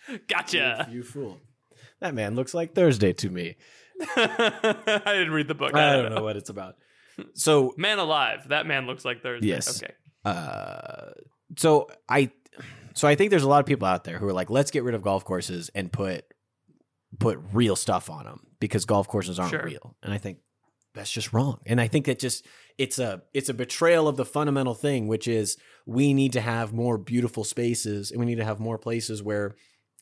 [0.07, 0.17] one.
[0.27, 0.87] gotcha.
[0.91, 1.39] you fool.
[1.99, 3.55] That man looks like Thursday to me.
[4.01, 5.75] I didn't read the book.
[5.75, 6.75] I don't know what it's about.
[7.35, 8.47] So, Man alive.
[8.49, 9.47] That man looks like Thursday.
[9.47, 9.83] Yes.
[9.83, 9.93] Okay.
[10.25, 11.11] uh,
[11.57, 12.31] so I,
[12.93, 14.83] so I think there's a lot of people out there who are like, let's get
[14.83, 16.25] rid of golf courses and put
[17.19, 19.63] put real stuff on them because golf courses aren't Sure.
[19.63, 19.95] real.
[20.01, 20.39] And I think
[20.95, 21.59] that's just wrong.
[21.65, 22.45] And I think that just
[22.77, 26.73] it's a it's a betrayal of the fundamental thing, which is we need to have
[26.73, 29.55] more beautiful spaces and we need to have more places where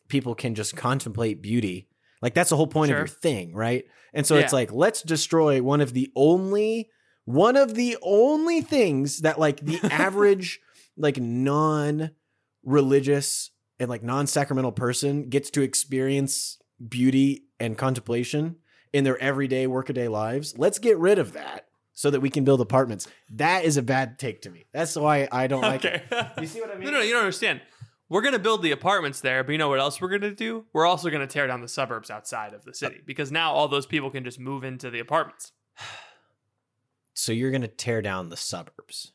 [0.07, 1.87] people can just contemplate beauty.
[2.21, 2.97] Like that's the whole point Sure.
[2.97, 3.85] of your thing, right?
[4.13, 6.89] And so it's like let's destroy one of the only
[7.25, 10.59] one of the only things that like the average
[10.97, 12.11] like non
[12.63, 18.57] religious and like non sacramental person gets to experience beauty and contemplation
[18.91, 20.57] in their everyday workaday lives.
[20.57, 21.65] Let's get rid of that
[21.99, 23.09] so that we can build apartments.
[23.31, 24.63] That is a bad take to me.
[24.71, 26.01] That's why I don't like okay.
[26.09, 26.27] it.
[26.39, 26.85] You see what I mean?
[26.85, 27.59] No, no, you don't understand.
[28.07, 30.33] We're going to build the apartments there, but you know what else we're going to
[30.33, 30.63] do?
[30.71, 33.51] We're also going to tear down the suburbs outside of the city uh, because now
[33.51, 35.51] all those people can just move into the apartments.
[37.15, 39.11] So you're going to tear down the suburbs.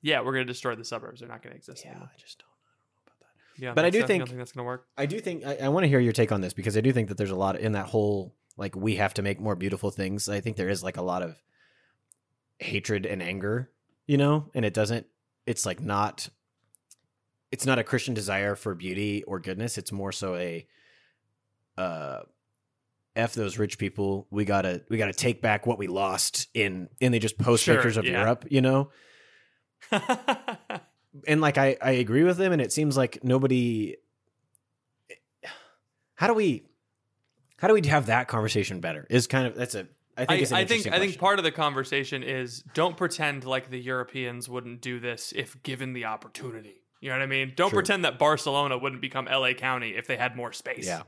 [0.00, 1.20] Yeah, we're going to destroy the suburbs.
[1.20, 2.08] They're not going to exist anymore.
[2.10, 2.48] I just don't.
[2.48, 3.62] I don't know about that.
[3.62, 4.86] Yeah, But I do think- think that's going to work.
[4.96, 6.92] I do think I, I want to hear your take on this because I do
[6.92, 9.90] think that there's a lot in that whole like we have to make more beautiful
[9.90, 10.30] things.
[10.30, 11.36] I think there is like a lot of
[12.58, 13.70] hatred and anger,
[14.06, 15.06] you know, and it doesn't.
[15.46, 16.28] It's like not.
[17.52, 19.78] It's not a Christian desire for beauty or goodness.
[19.78, 20.66] It's more so a.
[21.78, 22.20] Uh,
[23.14, 24.26] f those rich people.
[24.30, 27.74] We gotta we gotta take back what we lost in, and they just post Sure,
[27.76, 28.20] pictures of yeah.
[28.20, 28.90] Europe, you know
[31.26, 33.96] and like I, I agree with them and it seems like nobody
[36.14, 36.64] how do we
[37.58, 39.86] how do we have that conversation better is kind of that's a
[40.16, 43.70] i think I, I think I think part of the conversation is don't pretend like
[43.70, 46.82] the Europeans wouldn't do this if given the opportunity.
[47.00, 47.52] You know what I mean?
[47.54, 47.76] Don't True.
[47.78, 50.86] pretend that Barcelona wouldn't become LA County if they had more space.
[50.86, 51.02] yeah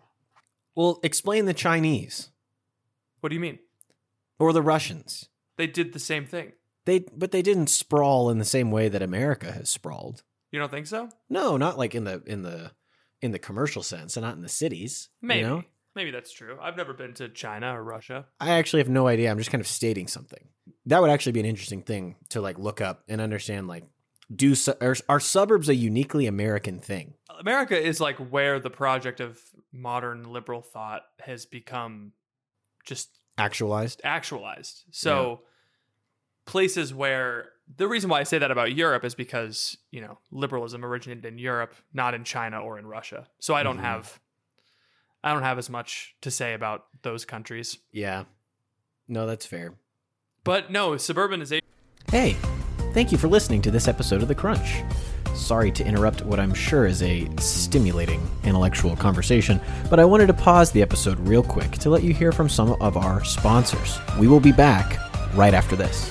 [0.76, 2.30] well explain the chinese
[3.20, 3.58] What do you mean?
[4.38, 6.52] or the russians They did the same thing.
[6.84, 10.22] They but they didn't sprawl in the same way that America has sprawled.
[10.52, 11.08] You don't think so?
[11.28, 12.72] No, not like in the in the
[13.20, 15.08] in the commercial sense, and not in the cities.
[15.20, 15.42] you Maybe.
[15.42, 15.64] know?
[15.98, 16.56] Maybe that's true.
[16.62, 18.26] I've never been to China or Russia.
[18.38, 19.32] I actually have no idea.
[19.32, 20.46] I'm just kind of stating something.
[20.86, 23.66] That would actually be an interesting thing to like look up and understand.
[23.66, 23.82] Like,
[24.32, 27.14] do su- are, are suburbs a uniquely American thing?
[27.40, 29.40] America is like where the project of
[29.72, 32.12] modern liberal thought has become
[32.84, 34.00] just Actualized?
[34.04, 34.84] actualized.
[34.92, 35.40] So
[36.46, 37.46] places where
[37.76, 41.38] the reason why I say that about Europe is because, you know, liberalism originated in
[41.38, 43.26] Europe, not in China or in Russia.
[43.40, 43.82] So I don't Mhm.
[43.82, 44.20] have
[45.22, 47.78] I don't have as much to say about those countries.
[47.92, 48.24] Yeah.
[49.06, 49.74] No, that's fair.
[50.44, 51.60] But no, suburbanization
[52.10, 52.36] Hey,
[52.94, 54.82] thank you for listening to this episode of The Crunch.
[55.34, 59.60] Sorry to interrupt what I'm sure is a stimulating intellectual conversation,
[59.90, 62.80] but I wanted to pause the episode real quick to let you hear from some
[62.80, 63.98] of our sponsors.
[64.18, 64.98] We will be back
[65.34, 66.10] right after this.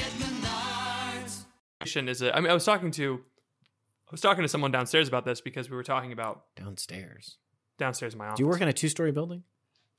[1.95, 2.09] Menards.
[2.09, 3.21] is a I mean I was talking to
[4.07, 7.37] I was talking to someone downstairs about this because we were talking about Downstairs.
[7.77, 8.37] downstairs in my office.
[8.37, 9.43] Do you work in a two story building?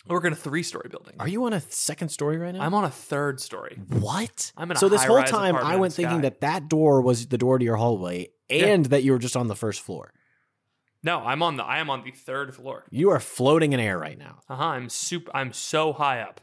[0.08, 1.14] I work in a three story building.
[1.20, 2.60] Are you on a second story right now?
[2.62, 3.78] I'm on a third story.
[3.88, 4.52] What?
[4.56, 7.38] I'm in a so this whole time I went thinking that that door was the
[7.38, 8.66] door to your hallway Yeah.
[8.66, 10.12] and that you were just on the first floor.
[11.04, 12.84] No, I'm on the I am on the third floor.
[12.90, 14.40] You are floating in air right now.
[14.48, 14.64] Uh huh.
[14.66, 15.30] I'm super.
[15.34, 16.40] I'm so high up.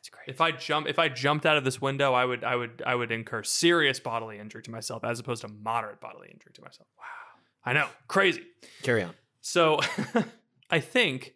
[0.00, 0.28] That's great.
[0.28, 2.94] If I jump, if I jumped out of this window, I would, I would, I
[2.94, 6.88] would incur serious bodily injury to myself, as opposed to moderate bodily injury to myself.
[6.98, 7.04] Wow.
[7.66, 8.42] I know, crazy.
[8.82, 9.12] Carry on.
[9.42, 9.80] So,
[10.70, 11.34] I think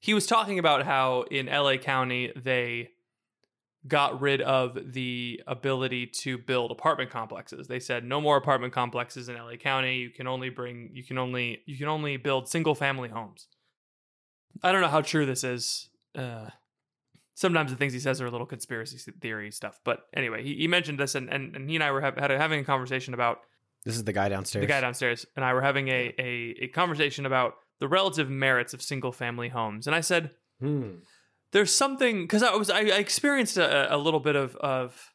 [0.00, 2.90] he was talking about how in LA County they
[3.86, 7.68] got rid of the ability to build apartment complexes.
[7.68, 9.98] They said no more apartment complexes in LA County.
[9.98, 13.46] You can only bring you can only you can only build single family homes.
[14.62, 15.88] I don't know how true this is.
[16.14, 16.48] Uh,
[17.40, 19.80] sometimes the things he says are a little conspiracy theory stuff.
[19.84, 22.30] But anyway, he, he mentioned this, and, and, and he and I were have, had
[22.30, 23.38] a, having a conversation about
[23.84, 24.62] This is the guy downstairs.
[24.62, 28.74] the guy downstairs and I were having a, a, a conversation about the relative merits
[28.74, 29.86] of single family homes.
[29.86, 30.30] And I said,
[30.60, 30.96] Hmm.
[31.52, 35.14] there's something because I was I, I experienced a, a little bit of of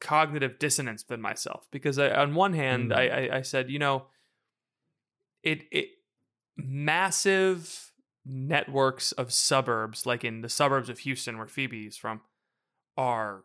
[0.00, 2.96] cognitive dissonance within myself because I, on one hand Mm.
[2.96, 4.06] I, I I said you know
[5.42, 5.86] it it
[6.56, 7.90] massive
[8.26, 12.20] networks of suburbs like in the suburbs of Houston where Phoebe is from
[12.96, 13.44] are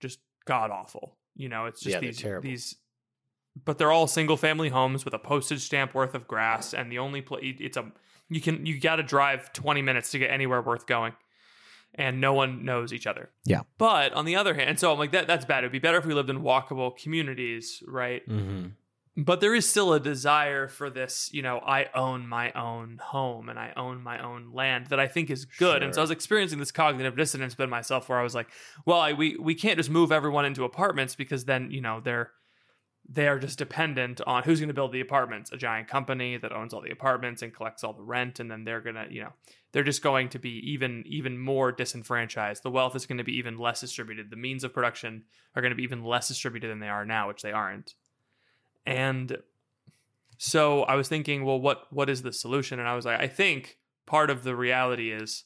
[0.00, 1.66] just god awful you know?
[1.66, 2.76] It's just Yeah, these these
[3.64, 6.98] but they're all single family homes with a postage stamp worth of grass and the
[6.98, 7.92] only place it's a
[8.28, 11.12] you can you got to drive 20 minutes to get anywhere worth going
[11.96, 13.30] and no one knows each other.
[13.44, 13.60] Yeah.
[13.78, 15.58] but on the other hand so i'm like that that's bad.
[15.58, 18.26] It'd be better if we lived in walkable communities right?
[18.28, 18.68] Mm-hmm.
[19.16, 23.48] But there is still a desire for this you know i own my own home
[23.48, 25.82] and i own my own land that i think is good.
[25.82, 28.48] And so i was experiencing this cognitive dissonance within myself where i was like
[28.86, 32.30] well I, we we can't just move everyone into apartments because then you know they're
[33.08, 35.52] they are just dependent on who's going to build the apartments?
[35.52, 38.64] A giant company that owns all the apartments and collects all the rent and then
[38.64, 39.32] they're going to you know
[39.72, 42.62] they're just going to be even even more disenfranchised.
[42.62, 44.30] The wealth is going to be even less distributed.
[44.30, 47.28] The means of production are going to be even less distributed than they are now
[47.28, 47.94] which they aren't
[48.86, 49.38] and
[50.38, 52.78] so I was thinking, well, what what is the solution?
[52.78, 55.44] And I was like, I think part of the reality is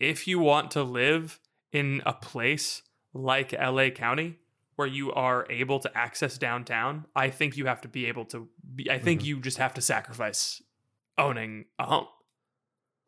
[0.00, 1.40] if you want to live
[1.72, 4.38] in a place like LA County
[4.76, 8.48] where you are able to access downtown, I think you have to be able to
[8.74, 10.62] be I think you just have to sacrifice
[11.16, 12.06] owning a home.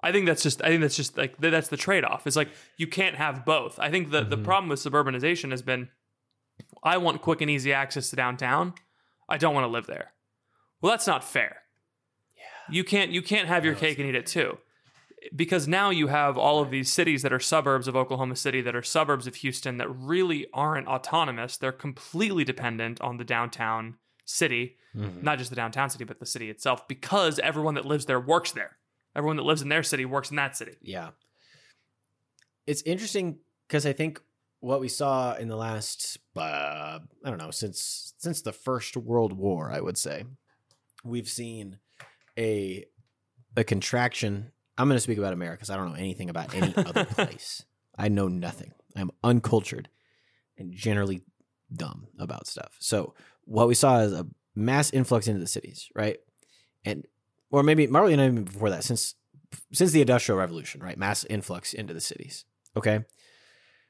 [0.03, 2.27] I think that's just I think that's just like that's the trade-off.
[2.27, 3.79] It's like you can't have both.
[3.79, 4.45] I think the the Mhm.
[4.45, 5.91] problem with suburbanization has been
[6.83, 8.75] I want quick and easy access to downtown.
[9.31, 10.13] I don't want to live there.
[10.81, 11.63] Well, that's not fair.
[12.37, 12.43] Yeah.
[12.75, 14.59] You can't you can't have your cake and eat it too.
[15.37, 18.75] Because now you have all of these cities that are suburbs of Oklahoma City that
[18.75, 21.59] are suburbs of Houston that really aren't autonomous.
[21.59, 25.23] They're completely dependent on the downtown city, Mhm.
[25.23, 28.53] not just the downtown city, but the city itself because everyone that lives there works
[28.53, 28.79] there.
[29.15, 30.77] Everyone that lives in their city works in that city.
[30.81, 31.11] Yeah.
[32.67, 34.23] It's interesting because I think
[34.61, 39.33] what we saw in the last uh, I don't know since since the First World
[39.33, 40.25] War, I would say,
[41.03, 41.79] we've seen
[42.39, 42.85] a
[43.57, 44.53] a contraction.
[44.79, 47.65] I'm going to speak about America because I don't know anything about any other place.
[47.99, 48.73] I know nothing.
[48.97, 49.89] I'm uncultured,
[50.57, 51.23] and generally
[51.73, 52.77] dumb about stuff.
[52.79, 56.19] So what we saw is a mass influx into the cities, right?
[56.85, 57.07] And
[57.51, 59.15] or maybe probably not even before that, since
[59.73, 60.99] since the Industrial Revolution, right?
[60.99, 62.45] Mass influx into the cities.
[62.77, 63.01] Okay.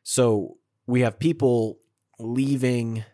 [0.02, 1.78] So we have people
[2.18, 3.04] leaving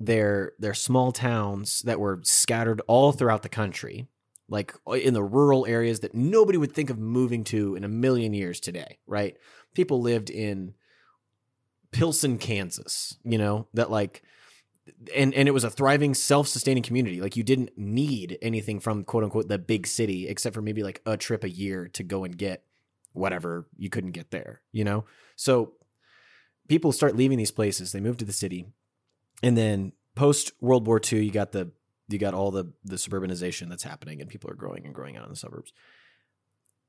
[0.00, 4.06] their their small towns that were scattered all throughout the country,
[4.48, 7.88] like uh, in the rural areas that nobody would think of moving to in a
[7.88, 9.36] million years today, right?
[9.74, 10.74] People lived in
[11.90, 14.22] Pilsen, Kansas, you know, that like
[15.14, 17.20] and and it was a thriving self-sustaining community.
[17.20, 21.02] Like you didn't need anything from quote unquote the big city except for maybe like
[21.06, 22.62] a trip a year to go and get
[23.12, 25.04] whatever you couldn't get there, you know?
[25.34, 25.72] So
[26.68, 28.66] people start leaving these places, they move to the city.
[29.42, 31.70] And then post World War II, you got the
[32.08, 35.24] you got all the the suburbanization that's happening and people are growing and growing out
[35.24, 35.72] in the suburbs.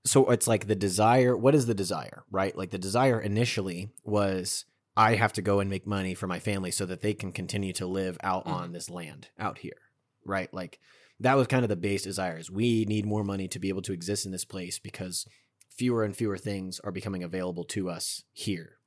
[0.06, 2.56] So it's like the desire, what is the desire, right?
[2.58, 4.66] Like the desire initially was
[4.96, 7.74] I have to go and make money for my family so that they can continue
[7.74, 8.52] to live out Mhm.
[8.52, 9.82] on this land out here,
[10.26, 10.52] right?
[10.54, 10.80] Like
[11.20, 13.82] that was kind of the base desire is we need more money to be able
[13.84, 15.26] to exist in this place because
[15.70, 18.79] fewer and fewer things are becoming available to us here.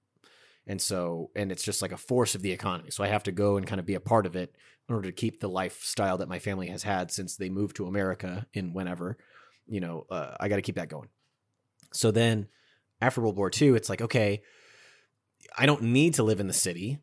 [0.67, 2.91] And so, and it's just like a force of the economy.
[2.91, 4.55] So I have to go and kind of be a part of it
[4.89, 7.87] in order to keep the lifestyle that my family has had since they moved to
[7.87, 9.19] America in whenever,
[9.67, 11.09] you know, uh, I got to keep that going.
[11.93, 12.49] So then
[13.01, 14.43] after World War II, it's like, okay,
[15.57, 16.99] I don't need to live in the city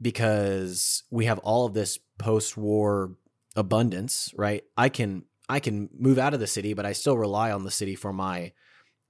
[0.00, 3.14] because we have all of this post-war
[3.56, 4.64] abundance, right?
[4.76, 7.70] I can I can move out of the city, but I still rely on the
[7.70, 8.52] city for my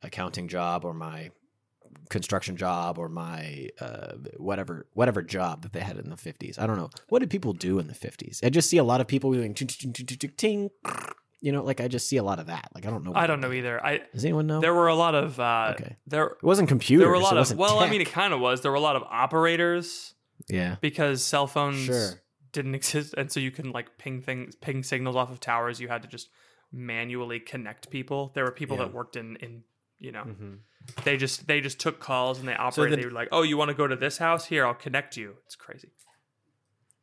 [0.03, 1.31] accounting job or my
[2.11, 6.59] construction job or my uh, whatever whatever job that they had in the 50s.
[6.59, 6.91] I don't know.
[7.09, 8.45] What did people do in the 50s?
[8.45, 10.71] I just see a lot of people doing ting, ting, ting, ting,
[11.41, 12.69] you know, like I just see a lot of that.
[12.75, 13.13] Like I don't know.
[13.15, 13.85] I don't know either.
[13.85, 14.61] I Does anyone know?
[14.61, 15.97] there were a lot of uh, Okay.
[16.07, 17.03] there it wasn't computers.
[17.03, 18.61] there were a lot of well, I mean, it kind of was.
[18.63, 20.15] There were a lot of operators
[20.49, 20.77] yeah.
[20.81, 22.11] because cell phones Sure.
[22.53, 25.81] didn't exist, and so you can like ping things, ping signals off of towers.
[25.81, 26.29] You had to just
[26.73, 28.33] manually connect people.
[28.35, 28.85] There were people Yeah.
[28.85, 29.63] that worked in in
[29.99, 30.59] you know Mhm.
[31.05, 32.99] They just they just took calls and they operated.
[32.99, 34.47] the- they were like, oh, you want to go to this house?
[34.47, 35.35] Here, I'll connect you.
[35.47, 35.89] It's crazy.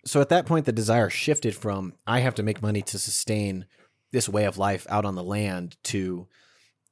[0.06, 3.66] so at that point the desire shifted from i have to make money to sustain
[4.12, 6.28] this way of life out on the land to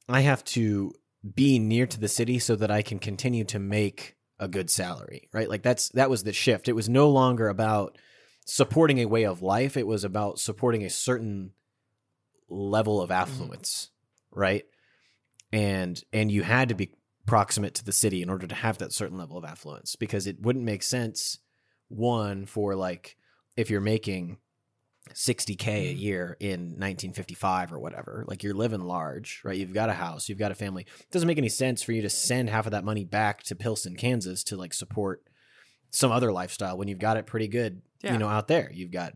[0.08, 0.92] i have to
[1.34, 5.28] be near to the city so that i can continue to make a good salary
[5.32, 7.98] right like that's that was the shift it was no longer about
[8.46, 11.50] supporting a way of life it was about supporting a certain
[12.48, 13.20] level of mm-hmm.
[13.22, 13.90] affluence
[14.30, 14.64] right
[15.52, 16.92] and and you had to be
[17.26, 20.40] proximate to the city in order to have that certain level of affluence because it
[20.40, 21.38] wouldn't make sense
[21.88, 23.16] one for like
[23.56, 24.38] if you're making
[25.12, 26.00] 60k a mm.
[26.00, 30.38] year in 1955 or whatever like you're living large right you've got a house you've
[30.38, 32.84] got a family it doesn't make any sense for you to send half of that
[32.84, 35.22] money back to pilsen kansas to like support
[35.90, 38.12] some other lifestyle when you've got it pretty good Yeah.
[38.12, 39.14] you know out there you've got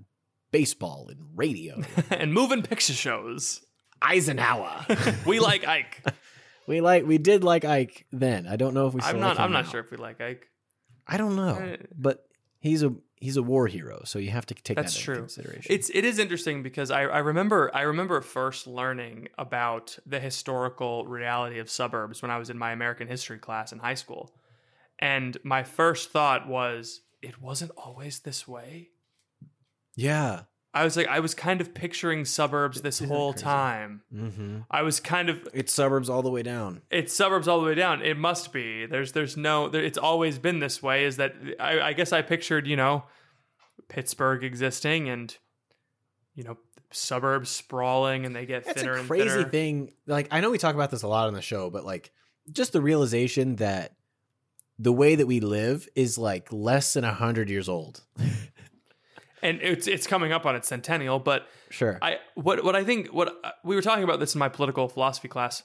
[0.51, 1.81] baseball and radio
[2.11, 3.61] and moving picture shows.
[4.03, 4.87] eisenhower
[5.27, 6.03] We like Ike.
[6.67, 9.29] we like we did like ike then i don't know if we still I'm like
[9.29, 9.37] not.
[9.39, 9.71] him I'm not now.
[9.71, 10.49] sure if we like Ike.
[11.07, 12.27] i don't know Uh, but
[12.61, 15.19] he's a he's a war hero so you have to take That's that into true.
[15.21, 20.21] consideration It's it is interesting because I, I remember I remember first learning about the
[20.21, 24.35] historical reality of suburbs when I was in my American history class in high school.
[24.99, 28.91] And my first thought was it wasn't always this way.
[29.97, 30.43] yeah
[30.75, 33.45] I was like I was kind of picturing suburbs this whole crazy?
[33.45, 34.03] time.
[34.13, 34.59] mm-hmm.
[34.71, 36.83] I was kind of It's suburbs all the way down.
[36.91, 38.03] it's suburbs all the way down.
[38.03, 38.85] It must be.
[38.87, 39.69] There's there's no.
[39.69, 41.05] There, it's always been this way.
[41.05, 43.05] Is that I, I guess I pictured you know
[43.89, 45.37] Pittsburgh existing and
[46.35, 46.59] you know
[46.91, 49.49] suburbs sprawling and they get That's thinner a and crazy thinner.
[49.49, 49.93] thing.
[50.07, 52.11] Like I know we talk about this a lot on the show, but like
[52.53, 53.93] just the realization that
[54.79, 58.03] the way that we live is like less than a hundred years old.
[59.45, 61.19] And it's it's coming up on its centennial.
[61.21, 61.99] But Sure.
[62.03, 64.89] I what what I think what uh, we were talking about this in my political
[64.89, 65.63] philosophy class.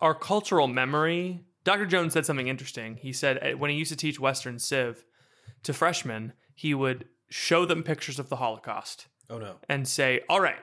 [0.00, 1.44] Our cultural memory.
[1.62, 1.86] Dr.
[1.86, 2.96] Jones said something interesting.
[2.96, 5.04] He said uh, when he used to teach Western Civ
[5.62, 9.06] to freshmen, he would show them pictures of the Holocaust.
[9.28, 9.56] oh no.
[9.68, 10.58] and say, "All right,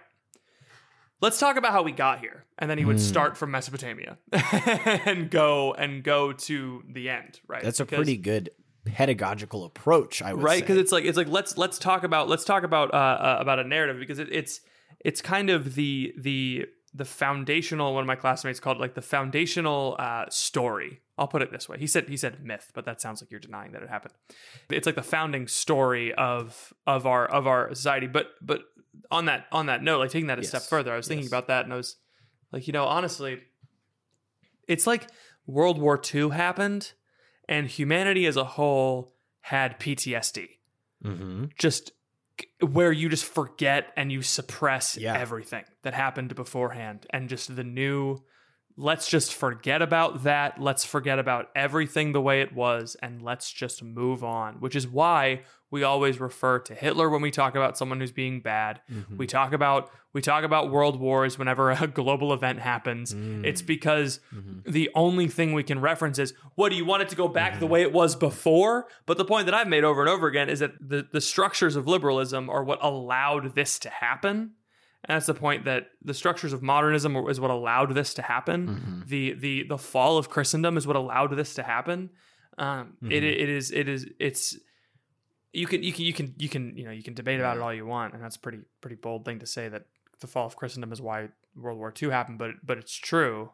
[1.22, 5.30] let's talk about how we got here." And then he would start from Mesopotamia and
[5.30, 7.40] go and go to the end.
[7.48, 7.64] Right.
[7.64, 8.50] That's a Because- pretty good
[8.88, 10.22] pedagogical approach.
[10.22, 12.94] I would right because it's like it's like let's let's talk about let's talk about
[12.94, 14.62] uh, uh about a narrative because it, it's
[15.04, 19.02] it's kind of the the the foundational one of my classmates called it like the
[19.02, 21.02] foundational uh story.
[21.18, 21.78] I'll put it this way.
[21.80, 24.14] He said he said myth but that sounds like you're denying that it happened.
[24.70, 28.08] It's like the founding story of of our of our society.
[28.08, 28.62] But but
[29.12, 31.32] on that on that note like taking that a step further i was thinking Yes.
[31.32, 31.98] about that and i was
[32.52, 33.40] like you know honestly
[34.68, 35.08] it's like
[35.46, 36.94] world war ii happened
[37.48, 40.48] and humanity as a whole had PTSD.
[41.04, 41.46] Mm-hmm.
[41.58, 41.92] Just
[42.62, 45.18] where you just forget and you suppress Yeah.
[45.18, 48.20] everything that happened beforehand and just the new
[48.80, 53.52] let's just forget about that let's forget about everything the way it was and let's
[53.52, 57.78] just move on which is why we always refer to Hitler when we talk about
[57.78, 59.18] someone who's being bad Mm-hmm.
[59.18, 63.44] we talk about we talk about world wars whenever a global event happens Mm.
[63.46, 64.72] it's because Mm-hmm.
[64.72, 67.60] the only thing we can reference is what do you want it to go back
[67.60, 70.50] the way it was before but the point that i've made over and over again
[70.50, 74.52] is that the, the structures of liberalism are what allowed this to happen
[75.06, 78.68] and that's the point that the structures of modernism is what allowed this to happen
[78.68, 79.02] Mm-hmm.
[79.08, 82.10] the the the fall of christendom is what allowed this to happen
[82.58, 83.12] um it, Mm-hmm.
[83.14, 84.58] it is it is it's
[85.54, 87.62] you can you can you can you can you know you can debate about it
[87.64, 89.84] all you want and that's a pretty pretty bold thing to say that
[90.20, 93.52] the fall of christendom is why world war ii happened but but it's true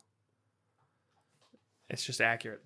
[1.89, 2.61] it's just accurate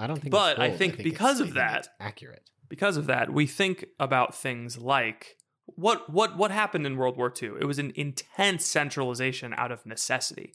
[0.00, 0.30] I don't think.
[0.30, 0.78] But I bold.
[0.78, 2.48] think because of that- accurate.
[2.68, 5.36] because of that we think about things like
[5.76, 9.84] what what what happened in world war ii it was an intense centralization out of
[9.86, 10.52] necessity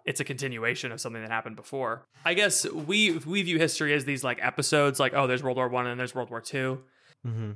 [0.06, 2.06] it's a continuation of something that happened before.
[2.26, 5.70] I guess we we view history as these like episodes, like oh, there's World War
[5.70, 6.80] One and there's World War 2
[7.26, 7.52] hmm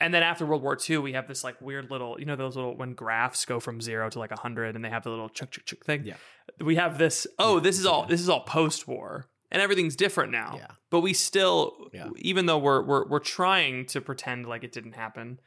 [0.00, 2.56] and then after World War II, we have this like weird little, you know, those
[2.56, 5.50] little when graphs go from zero to like hundred, and they have the little chuk
[5.50, 6.04] chuk chuk thing.
[6.04, 6.14] Yeah.
[6.60, 7.26] we have this.
[7.38, 8.06] Oh, this is all.
[8.06, 10.54] This is all post war, and everything's different now.
[10.56, 10.66] Yeah.
[10.90, 12.08] but we still, Yeah.
[12.16, 15.40] even though we're we're we're trying to pretend like it didn't happen,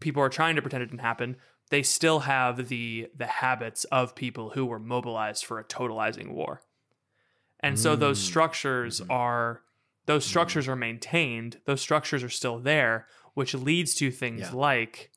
[0.00, 1.36] people are trying to pretend it didn't happen.
[1.70, 6.62] They still have the the habits of people who were mobilized for a totalizing war,
[7.60, 8.26] and so those Mm.
[8.26, 9.10] structures Mhm.
[9.10, 9.62] are
[10.06, 11.60] those structures are maintained.
[11.64, 14.52] Those structures are still there, which leads to things Yeah.
[14.52, 15.10] like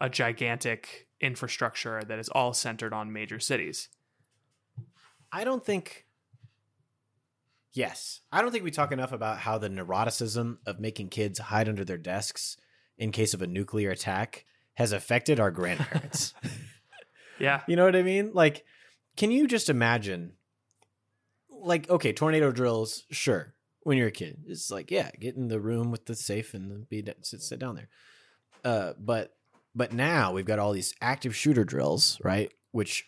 [0.00, 3.88] a gigantic infrastructure that is all centered on major cities.
[5.32, 6.06] I don't think.
[7.72, 11.68] Yes, I don't think we talk enough about how the neuroticism of making kids hide
[11.68, 12.56] under their desks
[12.96, 16.34] in case of a nuclear attack has affected our grandparents.
[17.38, 17.60] Yeah.
[17.68, 18.30] You know what I mean?
[18.32, 18.64] Like,
[19.18, 20.32] can you just imagine?
[21.50, 23.52] Like, okay, tornado drills, sure.
[23.86, 26.88] When you're a kid, it's like, yeah, get in the room with the safe and
[26.88, 27.88] be sit, sit down there.
[28.64, 29.36] Uh, but
[29.76, 32.52] but now we've got all these active shooter drills, right?
[32.72, 33.06] Which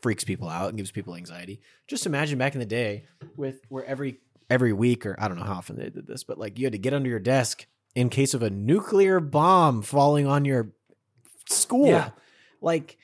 [0.00, 1.60] freaks people out and gives people anxiety.
[1.86, 3.04] Just imagine back in the day
[3.36, 6.38] with where every every week or I don't know how often they did this, but
[6.38, 10.26] like you had to get under your desk in case of a nuclear bomb falling
[10.26, 10.72] on your
[11.46, 11.88] school.
[11.88, 12.08] Yeah.
[12.62, 12.96] Like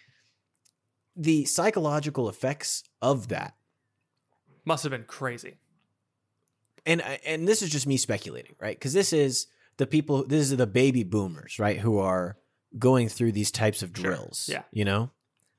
[1.14, 3.54] the psychological effects of that.
[4.64, 5.58] Must have been crazy.
[6.86, 8.78] And and this is just me speculating, right?
[8.80, 12.36] Cuz this is the people this is the baby boomers, right, who are
[12.78, 14.04] going through these types of Sure.
[14.14, 14.48] drills.
[14.50, 14.62] Yeah.
[14.72, 15.10] You know?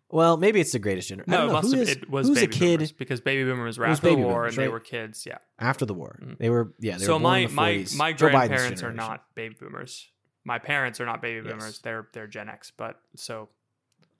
[0.10, 1.32] Well, maybe it's the greatest generation.
[1.32, 3.86] No, it have, is- it was who's baby a kid boomers because baby boomers were
[3.86, 4.74] after the war boomers, and they right?
[4.74, 5.26] were kids.
[5.26, 5.38] Yeah.
[5.58, 6.20] after the war.
[6.22, 6.38] Mhm.
[6.38, 7.96] They were yeah, they so were born my the my 40s.
[7.98, 10.10] my grandparents are not baby boomers.
[10.46, 11.52] My parents are not baby Yes.
[11.54, 11.80] boomers.
[11.80, 12.72] They're they're Gen X.
[12.76, 13.50] But so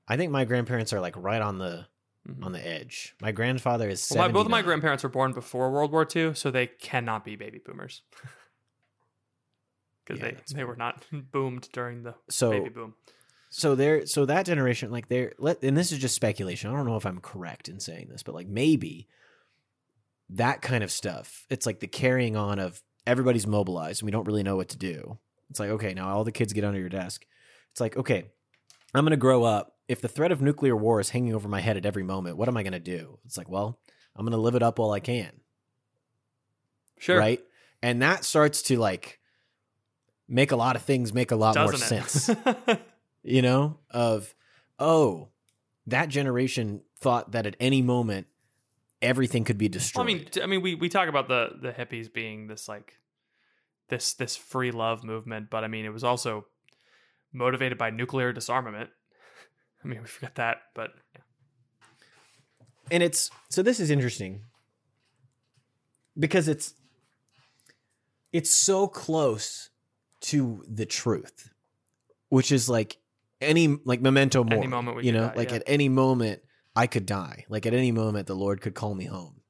[0.08, 1.86] I think my grandparents are like right on the
[2.28, 2.46] Mhm.
[2.46, 3.16] on the edge.
[3.22, 6.34] My grandfather is well, my, both of my grandparents were born before World War II,
[6.36, 8.02] so they cannot be baby boomers
[10.06, 12.96] because Yeah, they they were not boomed during the So baby boom.
[13.50, 16.86] so there so that generation like they're let and this is just speculation i don't
[16.88, 19.08] know if i'm correct in saying this but like maybe
[20.30, 24.26] that kind of stuff it's like the carrying on of everybody's mobilized and we don't
[24.26, 25.20] really know what to do
[25.50, 27.26] it's like okay now all the kids get under your desk
[27.72, 28.32] it's like okay
[28.96, 31.62] i'm going to grow up if the threat of nuclear war is hanging over my
[31.62, 33.80] head at every moment what am i going to do it's like well
[34.16, 35.32] i'm going to live it up while i can
[36.98, 37.18] Sure.
[37.18, 37.42] right
[37.82, 39.20] and that starts to like
[40.28, 42.10] make a lot of things make a lot more Doesn't it?
[42.10, 42.38] sense
[43.24, 44.34] you know of
[44.80, 45.28] oh
[45.88, 48.28] that generation thought that at any moment
[49.02, 51.74] everything could be Well, destroyed I mean, I mean, we we talk about the the
[51.74, 53.00] hippies being this like
[53.90, 56.46] this this free love movement, but I mean, it was also
[57.34, 58.92] motivated by nuclear disarmament.
[59.84, 61.22] I mean, we forget that, but yeah.
[62.92, 64.42] and it's so this is interesting
[66.18, 66.74] because it's
[68.32, 69.70] it's so close
[70.22, 71.50] to the truth
[72.30, 72.98] which is like
[73.42, 75.58] any like memento mori Any moment we you know die, like yeah.
[75.58, 76.42] at any moment
[76.76, 79.42] i could die like at any moment the lord could call me home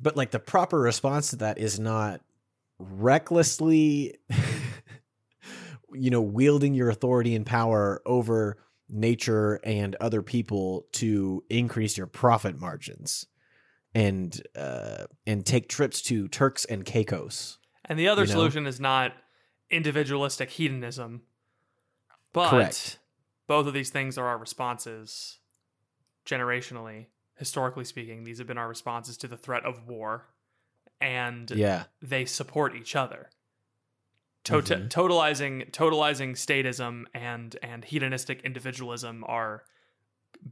[0.00, 2.20] but like the proper response to that is not
[2.78, 4.16] recklessly
[5.94, 8.56] you know wielding your authority and power over
[8.88, 13.26] nature and other people to increase your profit margins
[13.94, 17.58] and uh and take trips to Turks and Caicos.
[17.84, 18.34] And the other You know?
[18.34, 19.12] solution is not
[19.70, 21.22] individualistic hedonism,
[22.32, 22.98] but Correct.
[23.46, 25.38] both of these things are our responses
[26.26, 28.24] generationally, historically speaking.
[28.24, 30.26] These have been our responses to the threat of war,
[31.00, 31.84] and Yeah.
[32.02, 33.30] they support each other.
[34.44, 34.88] Tot- Mhm.
[34.88, 39.64] Totalizing, totalizing statism and and hedonistic individualism are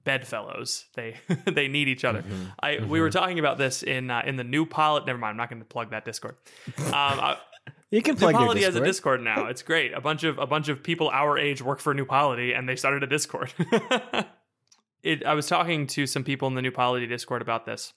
[0.05, 0.86] bedfellows.
[0.95, 1.16] They
[1.47, 2.22] they need each other.
[2.22, 2.53] Mhm.
[2.61, 5.07] I we were talking about this in uh, in the new polit.
[5.07, 5.30] Never mind.
[5.32, 6.36] I'm not going to plug that Discord.
[6.78, 7.39] Um, I,
[7.91, 9.20] You can New plug your Polity has a Discord.
[9.20, 9.47] Discord now.
[9.47, 9.95] It's great.
[9.95, 12.76] A bunch of a bunch of people our age work for New Polity, and they
[12.76, 13.51] started a Discord.
[15.03, 15.24] it.
[15.24, 17.95] I was talking to some people in the New Polity Discord about this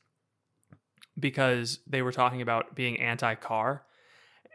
[1.19, 3.83] because they were talking about being anti-car,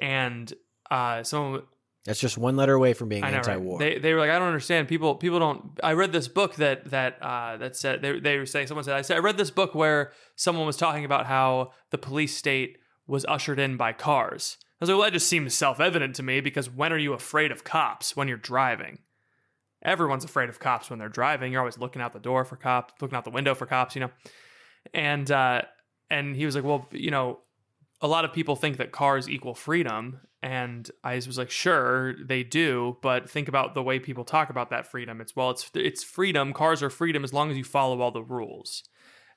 [0.01, 0.53] and
[0.91, 1.63] uh, someone
[2.05, 3.79] That's just one letter away from being know, anti-war.
[3.79, 4.89] They they were like, I don't understand.
[4.89, 5.79] People people don't.
[5.83, 8.97] I read this book that that uh, that said they they were saying someone said
[8.97, 12.79] I said I read this book where someone was talking about how the police state
[13.07, 14.57] was ushered in by cars.
[14.61, 17.13] I was like, well, that just seems self evident to me because when are you
[17.15, 18.99] afraid of cops when you're driving?
[19.83, 21.53] Everyone's afraid of cops when they're driving.
[21.53, 24.01] You're always looking out the door for cops, looking out the window for cops, you
[24.01, 24.11] know.
[24.93, 25.63] And uh,
[26.11, 27.41] and he was like, well, you know,
[28.01, 32.43] a lot of people think that cars equal freedom and i was like sure they
[32.43, 35.21] do but think about the way people talk about that freedom.
[35.21, 36.53] It's well it's it's freedom.
[36.53, 38.85] Cars are freedom as long as you follow all the rules.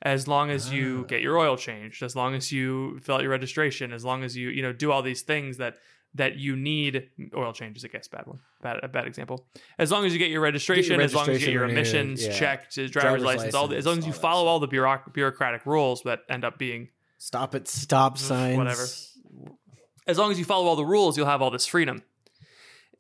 [0.01, 1.07] As long as you ah.
[1.07, 4.35] get your oil changed as long as you fill out your registration as long as
[4.35, 5.75] you you know do all these things that
[6.15, 9.45] that you need oil changes i guess bad one bad a bad example.
[9.77, 11.77] As long as you get your registration, as long as you get registration your renewed,
[11.77, 12.31] emissions yeah.
[12.31, 15.65] checked driver's, Driver's license, all the, as long as you follow all the bureauc- bureaucratic
[15.65, 16.89] rules that end up being
[17.19, 18.57] Stop at stop signs.
[18.57, 18.85] whatever.
[20.07, 22.01] As long as you follow all the rules, you'll have all this freedom.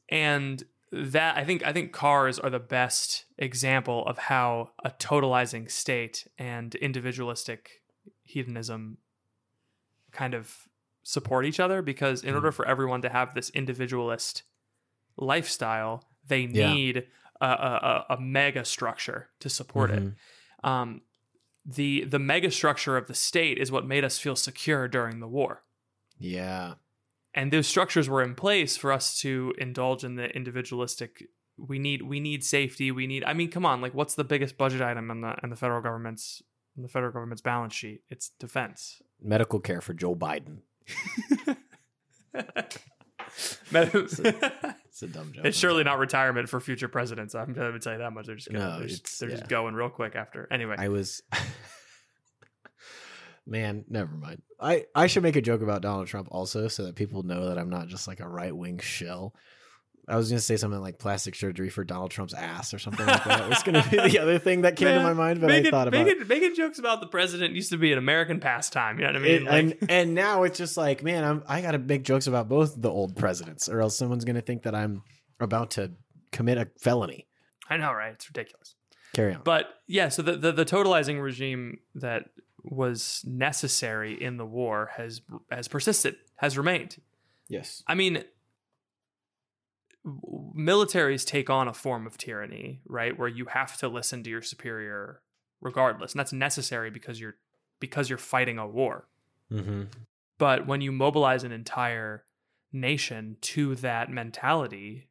[0.09, 5.69] And that I think I think cars are the best example of how a totalizing
[5.71, 7.81] state and individualistic
[8.23, 8.97] hedonism
[10.11, 10.67] kind of
[11.03, 14.43] support each other because in order for everyone to have this individualist
[15.17, 16.73] lifestyle, they Yeah.
[16.73, 17.07] need
[17.41, 20.13] a, a, a, a mega structure to support it.
[20.63, 21.01] Um,
[21.65, 25.27] the the mega structure of the state is what made us feel secure during the
[25.27, 25.63] war
[26.17, 26.75] Yeah.
[27.33, 31.25] and those structures were in place for us to indulge in the individualistic
[31.57, 34.57] we need we need safety we need i mean come on like what's the biggest
[34.57, 36.41] budget item in the in the federal government's
[36.77, 40.59] in the federal government's balance sheet it's defense Medical care for Joe Biden.
[42.33, 44.21] it's
[44.89, 45.45] It's a dumb joke.
[45.45, 48.51] It's surely not retirement for future presidents i'm gonna tell you that much they're just
[48.51, 49.35] gonna, No, they're, just, they're yeah.
[49.37, 51.23] just going real quick after anyway I was
[53.45, 54.43] Man, never mind.
[54.59, 57.57] I I should make a joke about Donald Trump also so that people know that
[57.57, 59.33] I'm not just like a right-wing shill.
[60.09, 63.05] I was going to say something like plastic surgery for Donald Trump's ass or something
[63.05, 63.51] like that.
[63.51, 65.69] It's going to be the other thing that came to my mind, but making, I
[65.71, 69.05] thought about making, making jokes about the president used to be an american pastime you
[69.05, 69.41] know what i it.
[69.41, 72.27] mean Like- and and now it's just like, man, I'm I got to make jokes
[72.27, 75.03] about both the old presidents or else someone's going to think that I'm
[75.39, 75.91] about to
[76.31, 77.27] commit a felony.
[77.69, 78.75] i know right it's ridiculous
[79.13, 79.41] Carry on.
[79.43, 82.25] But yeah, so the, the the totalizing regime that
[82.63, 86.97] was necessary in the war has has persisted, has remained.
[87.47, 87.81] yes.
[87.87, 88.23] I mean,
[90.05, 94.41] militaries take on a form of tyranny, right, where you have to listen to your
[94.41, 95.21] superior
[95.61, 97.35] regardless, and that's necessary because you're
[97.79, 99.07] because you're fighting a war.
[99.51, 99.91] Mhm.
[100.37, 102.25] But when you mobilize an entire
[102.71, 105.09] nation to that mentality,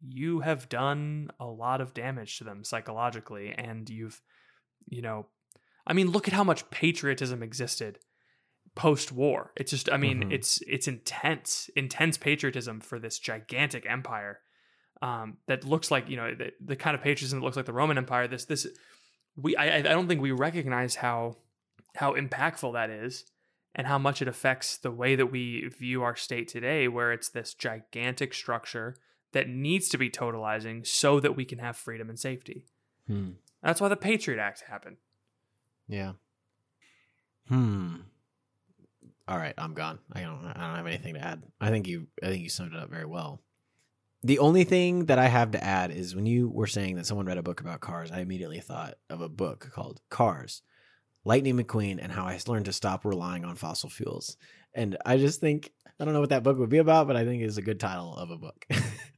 [0.00, 4.20] you have done a lot of damage to them psychologically and you've
[4.86, 5.26] you know
[5.86, 7.98] I mean look at how much patriotism existed
[8.74, 9.52] post war.
[9.56, 10.32] It's just I mean Mhm.
[10.32, 14.40] it's it's intense intense patriotism for this gigantic empire
[15.02, 17.72] um, that looks like you know the, the kind of patriotism that looks like the
[17.72, 18.26] Roman Empire.
[18.26, 18.66] This this
[19.36, 21.36] we I I don't think we recognize how
[21.96, 23.24] how impactful that is
[23.76, 27.28] and how much it affects the way that we view our state today, where it's
[27.28, 28.96] this gigantic structure
[29.32, 32.66] that needs to be totalizing so that we can have freedom and safety.
[33.08, 33.30] Hmm.
[33.62, 34.96] That's why the Patriot Act happened.
[35.88, 36.12] Yeah.
[37.48, 37.96] Hmm.
[39.26, 39.98] All right, I'm gone.
[40.12, 40.44] I don't.
[40.44, 41.42] I don't have anything to add.
[41.60, 42.08] I think you.
[42.22, 43.40] I think you summed it up very well.
[44.22, 47.26] The only thing that I have to add is when you were saying that someone
[47.26, 50.62] read a book about cars, I immediately thought of a book called Cars,
[51.24, 54.36] Lightning McQueen, and how I learned to stop relying on fossil fuels.
[54.74, 57.24] And I just think I don't know what that book would be about, but I
[57.24, 58.66] think it's a good title of a book.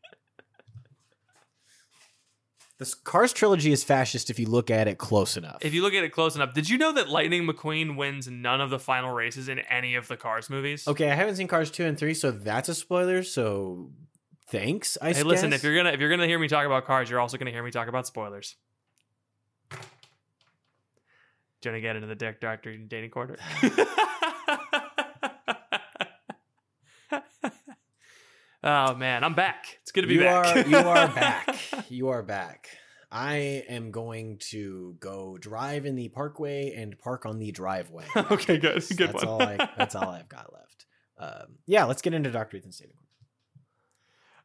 [2.79, 5.59] this Cars trilogy is fascist if you look at it close enough.
[5.61, 8.61] If you look at it close enough, did you know that Lightning McQueen wins none
[8.61, 10.87] of the final races in any of the Cars movies?
[10.87, 13.23] Okay, I haven't seen Cars two and three, so that's a spoiler.
[13.23, 13.93] So
[14.49, 14.99] thanks.
[15.01, 17.21] I Hey, listen, if you're gonna if you're gonna hear me talk about cars, you're
[17.21, 18.57] also gonna hear me talk about spoilers.
[21.63, 23.37] Do you want to get into the Dick Doctor dating corner?
[28.67, 29.79] oh man, I'm back.
[29.83, 30.57] It's good to be you back.
[30.57, 31.57] are you are back.
[31.89, 32.69] You are back.
[33.11, 38.05] I am going to go drive in the parkway and park on the driveway.
[38.17, 39.29] okay, good, That's- good that's one.
[39.29, 39.57] all I.
[39.79, 40.87] That's all I've got left.
[41.19, 42.91] Um, yeah, let's get into Doctor Ethan's State.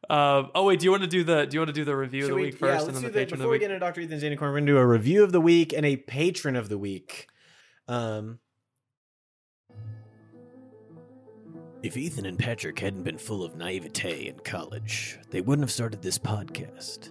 [0.08, 1.94] Uh, oh wait, do you want to do the do you want to do the
[1.96, 3.48] review of the we- week yeah, first, let's and then the the- patron of the
[3.48, 3.48] week?
[3.48, 5.72] Before we get into Doctor Ethan's Dating we're gonna do a review of the week
[5.72, 7.28] and a patron of the week.
[7.88, 8.38] Um,
[11.82, 16.00] if Ethan and Patrick hadn't been full of naivete in college, they wouldn't have started
[16.00, 17.10] this podcast.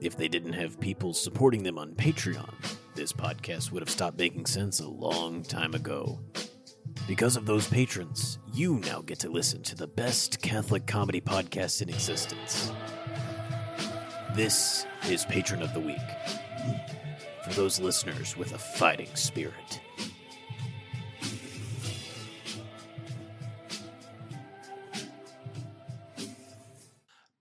[0.00, 2.54] If they didn't have people supporting them on Patreon,
[2.94, 6.20] this podcast would have stopped making sense a long time ago.
[7.08, 11.82] Because of those patrons, you now get to listen to the best Catholic comedy podcast
[11.82, 12.70] in existence.
[14.36, 15.98] This is Patron of the Week.
[17.44, 19.81] For those listeners with a fighting spirit.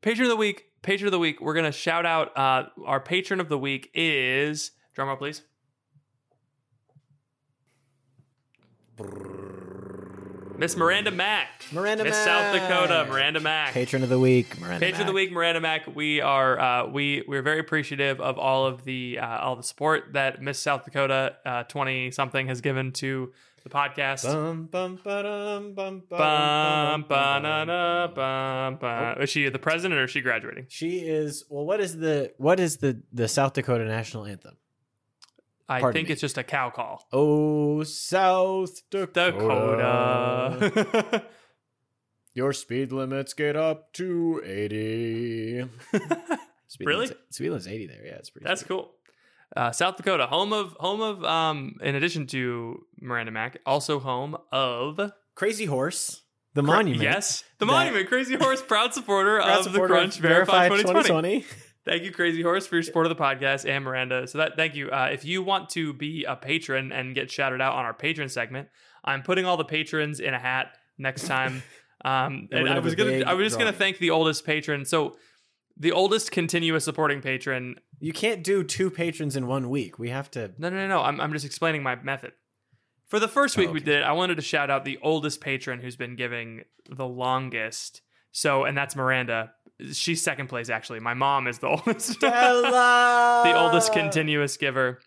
[0.02, 0.66] Patron of the week.
[0.82, 1.40] Patron of the week.
[1.42, 2.36] We're gonna shout out.
[2.38, 5.44] Uh, our patron of the week is drumroll, please.
[10.58, 11.66] Miss Miranda Mack.
[11.72, 12.14] Miranda Mack.
[12.14, 13.08] Miss South Dakota.
[13.10, 13.74] Miranda Mack.
[13.74, 14.80] Patron of the Week, Miranda.
[14.80, 15.16] Patron of the Mack.
[15.16, 15.96] week, Miranda Mack.
[15.96, 20.14] We are uh, we we're very appreciative of all of the uh, all the support
[20.14, 23.32] that Miss South Dakota twenty something has given to
[23.64, 24.24] the podcast.
[24.24, 28.14] Bum, bum, ba-dum, bum, Bum, ba-na-na, bum.
[28.16, 29.16] bum, bum.
[29.18, 29.22] Oh.
[29.24, 30.66] Is she the president or is she graduating?
[30.70, 31.66] She is well.
[31.66, 34.58] What is the what is the the South Dakota national anthem?
[35.70, 36.14] I Pardon think me.
[36.14, 37.08] it's just a cow call.
[37.14, 40.58] Oh, South Dakota.
[40.60, 41.24] Dakota.
[42.34, 45.66] Your speed limits get up to eighty.
[46.68, 47.06] Speed Really?
[47.08, 48.06] Limit's, speed limit's eighty there.
[48.06, 48.46] Yeah, it's pretty.
[48.48, 48.92] That's cool.
[49.56, 54.38] Uh, South Dakota, home of home of um in addition to Miranda Mack, also home
[54.52, 56.22] of Crazy Horse,
[56.54, 57.04] the monument.
[57.04, 58.08] Yes, the that- monument.
[58.08, 61.46] Crazy Horse, proud supporter Proud of supporter the Crunch Verified 2020.
[61.84, 64.28] Thank you, Crazy Horse, for your support of the podcast and Miranda.
[64.28, 64.90] So that thank you.
[64.92, 68.30] Uh, if you want to be a patron and get shouted out on our patron
[68.30, 68.68] segment,
[69.04, 71.64] I'm putting all the patrons in a hat next time.
[72.04, 74.86] Um, and I was gonna I was just gonna thank the oldest patron.
[74.86, 75.18] So
[75.82, 77.76] the oldest continuous supporting patron.
[78.00, 79.98] You can't do two patrons in one week.
[79.98, 80.52] We have to.
[80.60, 81.02] No, no, no, no.
[81.02, 82.34] I'm I'm just explaining my method.
[83.08, 85.42] For the first week Oh, we did it, I wanted to shout out the oldest
[85.42, 88.02] patron who's been giving the longest.
[88.32, 89.52] So, and that's Miranda.
[89.92, 91.00] She's second place actually.
[91.00, 92.20] My mom is the oldest.
[92.22, 95.02] The oldest continuous giver.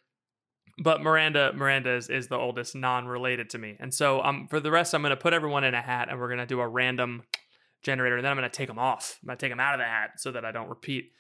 [0.83, 4.72] But Miranda, Miranda is, is the oldest non-related to me, and so um for the
[4.72, 7.22] rest, I'm gonna put everyone in a hat, and we're gonna do a random
[7.85, 9.18] generator, and then I'm gonna take them off.
[9.22, 11.12] I'm gonna take them out of the hat so that I don't repeat,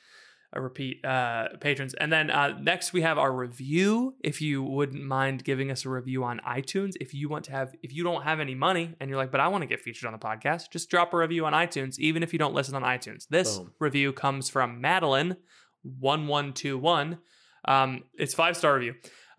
[0.56, 1.94] uh, repeat uh, patrons.
[1.94, 4.14] And then uh, next we have our review.
[4.22, 7.74] If you wouldn't mind giving us a review on iTunes, if you want to have,
[7.82, 10.06] if you don't have any money and you're like, but I want to get featured
[10.06, 12.82] on the podcast, just drop a review on iTunes, even if you don't listen on
[12.82, 13.28] iTunes.
[13.28, 13.72] This Boom.
[13.78, 15.36] review comes from Madeline
[15.84, 17.18] one one two one.
[17.66, 18.94] Um, it's five star review.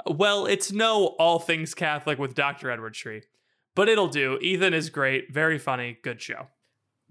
[0.08, 2.70] Well, it's no all things Catholic with Dr.
[2.70, 3.24] Edward Sri,
[3.76, 4.38] but it'll do.
[4.42, 6.48] Ethan is great, very funny, good show.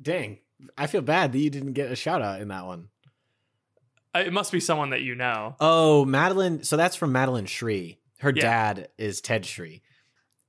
[0.00, 0.38] Dang,
[0.76, 2.88] I feel bad that you didn't get a shout out in that one.
[4.14, 5.56] Uh, It must be someone that you know.
[5.60, 6.62] Oh, Madeline.
[6.64, 7.98] So that's from Madeline Sri.
[8.20, 8.42] Her Yeah.
[8.42, 9.82] dad is Ted Sri.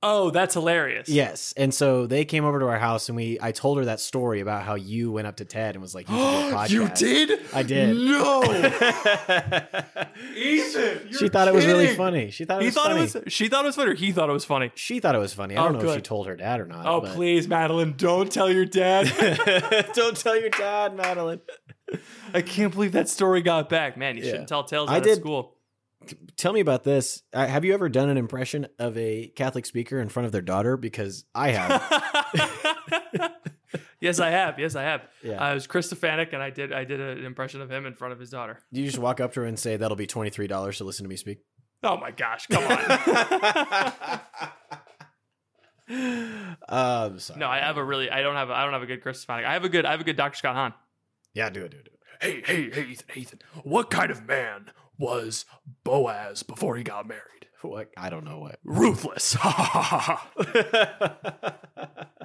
[0.08, 1.10] Oh, that's hilarious.
[1.10, 3.99] Yes, and so they came over to our house, and we I told her that
[3.99, 6.68] story about how you went up to Ted and was like, "You, should do a
[6.86, 7.39] you did?
[7.53, 7.95] I did.
[7.97, 8.43] No.
[10.36, 12.30] Ethan, she thought it was really funny.
[12.32, 13.01] She thought it He was thought funny.
[13.06, 13.34] it was.
[13.34, 13.91] She thought it was funny.
[13.91, 14.72] Or he thought it was funny.
[14.76, 15.56] She thought it was funny.
[15.56, 16.06] I Oh, don't know if she good.
[16.06, 16.86] told her dad or not.
[16.86, 19.12] Oh, but- please, Madeline, don't tell your dad.
[19.93, 21.41] don't tell your dad, Madeline.
[22.34, 23.97] I can't believe that story got back.
[23.97, 24.32] Man, you Yeah.
[24.32, 25.55] shouldn't tell tales I out did- of school.
[26.38, 27.24] Tell me about this.
[27.34, 30.78] Have you ever done an impression of a Catholic speaker in front of their daughter?
[30.78, 33.32] Because I have.
[33.99, 34.60] yes, I have.
[34.60, 35.01] Yes, I have.
[35.24, 35.41] Yeah.
[35.43, 38.14] I was Chris Stefanick, and I did I did an impression of him in front
[38.14, 38.60] of his daughter.
[38.72, 41.03] you just walk up to her and say, "That'll be twenty three dollars to listen
[41.03, 41.39] to me speak."
[41.84, 44.22] Oh my gosh, come on.
[46.68, 47.39] Um, sorry.
[47.39, 49.24] no, I have a really I don't have a, I don't have a good Chris
[49.24, 49.45] Stefanick.
[49.45, 50.36] I have a good I have a good Dr.
[50.36, 50.74] Scott Hahn.
[51.36, 51.99] Yeah, do it, do it, do it.
[52.22, 53.39] Hey, hey, hey, Ethan, Ethan.
[53.64, 55.45] What kind of man was
[55.83, 57.21] Boaz before he got married?
[57.61, 57.89] What?
[57.97, 58.59] I don't know what.
[58.63, 59.33] Ruthless.
[59.33, 61.55] Ha ha ha ha.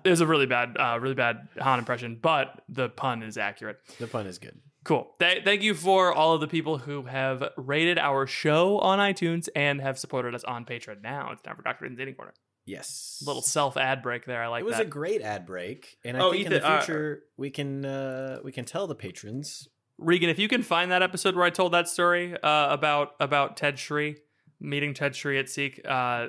[0.05, 3.79] It was a really bad uh, really bad Han impression, but the pun is accurate.
[3.99, 4.59] The pun is good.
[4.85, 5.11] Cool.
[5.19, 9.49] Th- thank you for all of the people who have rated our show on iTunes
[9.55, 11.03] and have supported us on Patreon.
[11.03, 11.85] Now it's time for Dr.
[11.85, 12.33] Ethan's Dating Corner.
[12.65, 13.23] Yes.
[13.27, 14.43] Little self ad break there.
[14.43, 14.87] I like it was that.
[14.87, 17.85] a great ad break, and I Oh, think in Ethan, the uh, future we can
[17.85, 19.69] uh, we can tell the patrons.
[20.01, 23.57] Regan, if you can find that episode where I told that story uh, about about
[23.57, 24.17] Ted Sri
[24.61, 26.29] meeting Ted Sri at Seek, uh,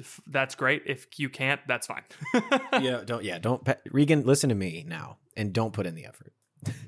[0.00, 0.82] f- that's great.
[0.86, 2.02] If you can't, that's fine.
[2.82, 4.24] yeah, don't yeah, don't pa- Regan.
[4.24, 6.32] Listen to me now, and don't put in the effort.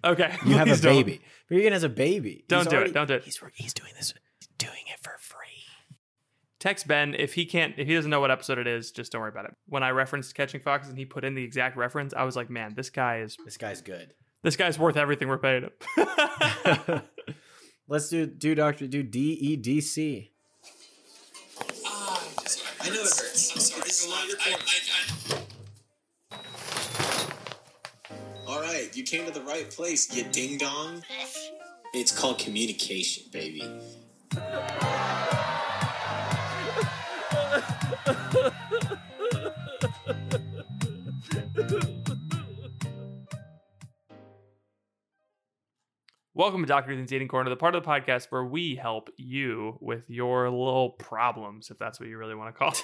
[0.02, 0.94] Okay, You have a please don't.
[0.94, 1.20] baby.
[1.50, 2.44] Regan has a baby.
[2.48, 2.94] Don't He's do already- it.
[2.94, 3.24] Don't do it.
[3.24, 4.14] He's he's doing this.
[4.40, 5.36] He's doing it for free.
[6.59, 8.90] Text Ben if he can't if he doesn't know what episode it is.
[8.90, 9.54] Just don't worry about it.
[9.66, 12.50] When I referenced Catching Foxes and he put in the exact reference, I was like,
[12.50, 14.12] man, this guy is This guy's good.
[14.43, 17.03] This guy's worth everything we're paying him.
[17.89, 20.30] Let's do do Doctor do D E D C.
[22.80, 23.53] I know it hurts.
[23.53, 23.82] I'm sorry.
[23.86, 24.39] It's not your
[28.47, 31.03] All right, you came to the right place, you ding dong.
[31.93, 33.62] It's called communication, baby.
[46.39, 46.93] Welcome to Dr.
[46.93, 50.91] Ethan's Dating Corner, the part of the podcast where we help you with your little
[50.91, 52.74] problems, if that's what you really want to call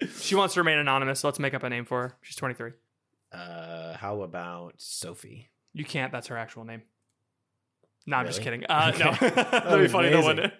[0.00, 0.10] it.
[0.18, 2.16] she wants to remain anonymous, so let's make up a name for her.
[2.22, 2.70] She's 23.
[3.30, 5.50] Uh, how about Sophie?
[5.74, 6.80] You can't, that's her actual name.
[8.06, 8.64] No, I'm just kidding.
[8.64, 10.08] Uh, no, that'd be funny.
[10.08, 10.44] No amazing.
[10.44, 10.52] one.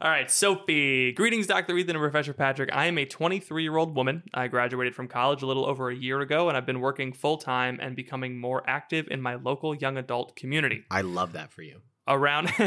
[0.00, 1.12] All right, Sophie.
[1.12, 1.76] Greetings, Dr.
[1.76, 2.70] Ethan and Professor Patrick.
[2.72, 4.22] I am a 23 year old woman.
[4.32, 7.38] I graduated from college a little over a year ago, and I've been working full
[7.38, 10.84] time and becoming more active in my local young adult community.
[10.90, 11.80] I love that for you.
[12.06, 12.52] Around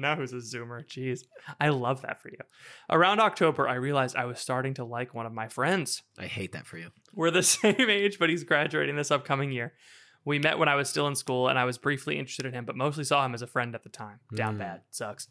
[0.00, 0.86] now, who's a Zoomer?
[0.86, 1.20] Jeez,
[1.60, 2.38] I love that for you.
[2.88, 6.02] Around October, I realized I was starting to like one of my friends.
[6.18, 6.88] I hate that for you.
[7.14, 9.72] We're the same age, but he's graduating this upcoming year.
[10.24, 12.64] We met when I was still in school, and I was briefly interested in him,
[12.66, 14.20] but mostly saw him as a friend at the time.
[14.34, 14.58] Down Mm.
[14.58, 15.26] bad, sucks.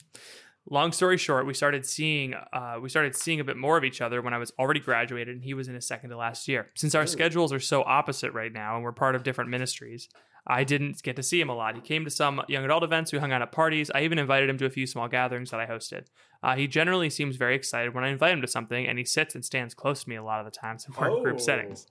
[0.72, 4.01] Long story short, we started seeing uh, we started seeing a bit more of each
[4.01, 6.67] other when I was already graduated, and he was in his second to last year.
[6.76, 10.09] Since our schedules are so opposite right now, and we're part of different ministries,
[10.45, 11.74] I didn't get to see him a lot.
[11.74, 13.89] He came to some young adult events, we hung out at parties.
[13.95, 16.05] I even invited him to a few small gatherings that I hosted.
[16.43, 19.34] Uh, he generally seems very excited when I invite him to something, and he sits
[19.34, 21.39] and stands close to me a lot of the times in more group Oh.
[21.43, 21.88] settings.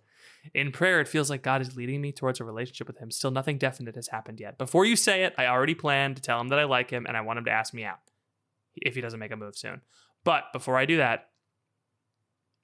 [0.54, 3.10] In prayer, it feels like God is leading me towards a relationship with him.
[3.10, 4.56] Still, nothing definite has happened yet.
[4.56, 7.16] Before you say it, I already plan to tell him that I like him and
[7.16, 7.98] I want him to ask me out
[8.82, 9.80] if he doesn't make a move soon.
[10.24, 11.28] But before I do that,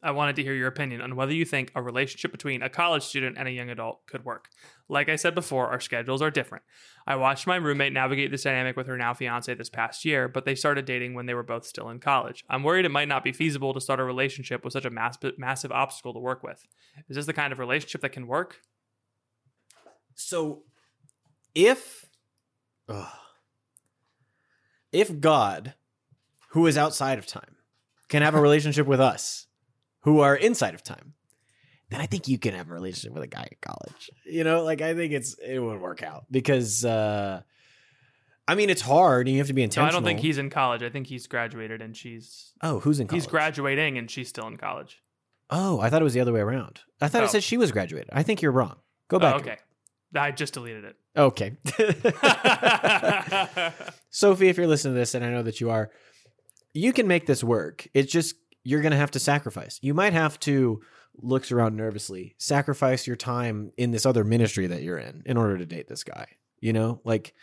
[0.05, 3.05] I wanted to hear your opinion on whether you think a relationship between a college
[3.05, 4.51] student and a young adult could work.
[4.87, 6.63] Like I said before, our schedules are different.
[7.07, 10.45] I watched my roommate navigate this dynamic with her now fiance this past year, but
[10.45, 12.45] they started dating when they were both still in college.
[12.51, 15.17] I'm worried it might not be feasible to start a relationship with such a mass-
[15.39, 16.67] massive obstacle to work with.
[17.09, 18.61] Is this the kind of relationship that can work?
[20.15, 20.65] So,
[21.55, 22.05] if
[22.91, 23.09] ugh,
[24.93, 25.75] if God,
[26.55, 27.57] who is outside of time,
[28.09, 29.47] can have a relationship with us,
[30.01, 31.15] who are inside of time,
[31.91, 34.11] then I think you can have a relationship with a guy at college.
[34.25, 37.43] You know, like I think it's it would work out because uh
[38.49, 39.89] I mean it's hard and you have to be No, intentional.
[39.89, 40.83] I don't think he's in college.
[40.83, 43.23] I think he's graduated and she's Oh, who's in college?
[43.23, 45.01] he's graduating and she's still in college.
[45.51, 46.81] Oh, I thought it was the other way around.
[47.01, 47.27] I thought Oh.
[47.27, 48.11] it said she was graduated.
[48.13, 48.77] I think you're wrong.
[49.09, 49.35] Go back.
[49.35, 49.59] Oh, okay.
[50.17, 50.97] I just deleted it.
[51.17, 51.57] Okay.
[54.11, 55.91] Sophie, if you're listening to this, and I know that you are,
[56.75, 57.89] you can make this work.
[57.95, 59.79] It's just you're going to have to sacrifice.
[59.81, 60.83] You might have to
[61.17, 65.57] looks around nervously, sacrifice your time in this other ministry that you're in in order
[65.57, 66.27] to date this guy.
[66.61, 67.35] You know, like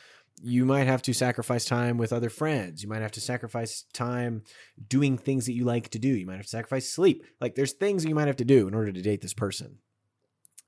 [0.41, 2.83] you might have to sacrifice time with other friends.
[2.83, 4.43] You might have to sacrifice time
[4.87, 6.09] doing things that you like to do.
[6.09, 7.23] You might have to sacrifice sleep.
[7.39, 9.77] Like there's things you might have to do in order to date this person.